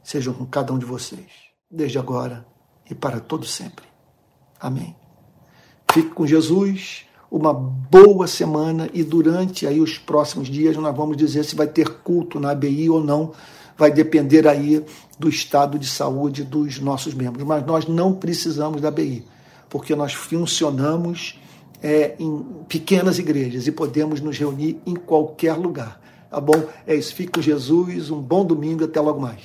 [0.04, 1.26] sejam com cada um de vocês,
[1.68, 2.46] desde agora
[2.88, 3.86] e para todo sempre.
[4.60, 4.94] Amém.
[5.92, 11.44] Fique com Jesus, uma boa semana e durante aí os próximos dias nós vamos dizer
[11.44, 13.32] se vai ter culto na ABI ou não,
[13.76, 14.84] vai depender aí
[15.18, 19.24] do estado de saúde dos nossos membros, mas nós não precisamos da ABI,
[19.68, 21.40] porque nós funcionamos
[21.82, 26.00] é, em pequenas igrejas e podemos nos reunir em qualquer lugar.
[26.30, 26.64] Tá bom?
[26.84, 27.14] É isso.
[27.14, 28.10] Fique com Jesus.
[28.10, 28.84] Um bom domingo.
[28.84, 29.40] Até logo mais.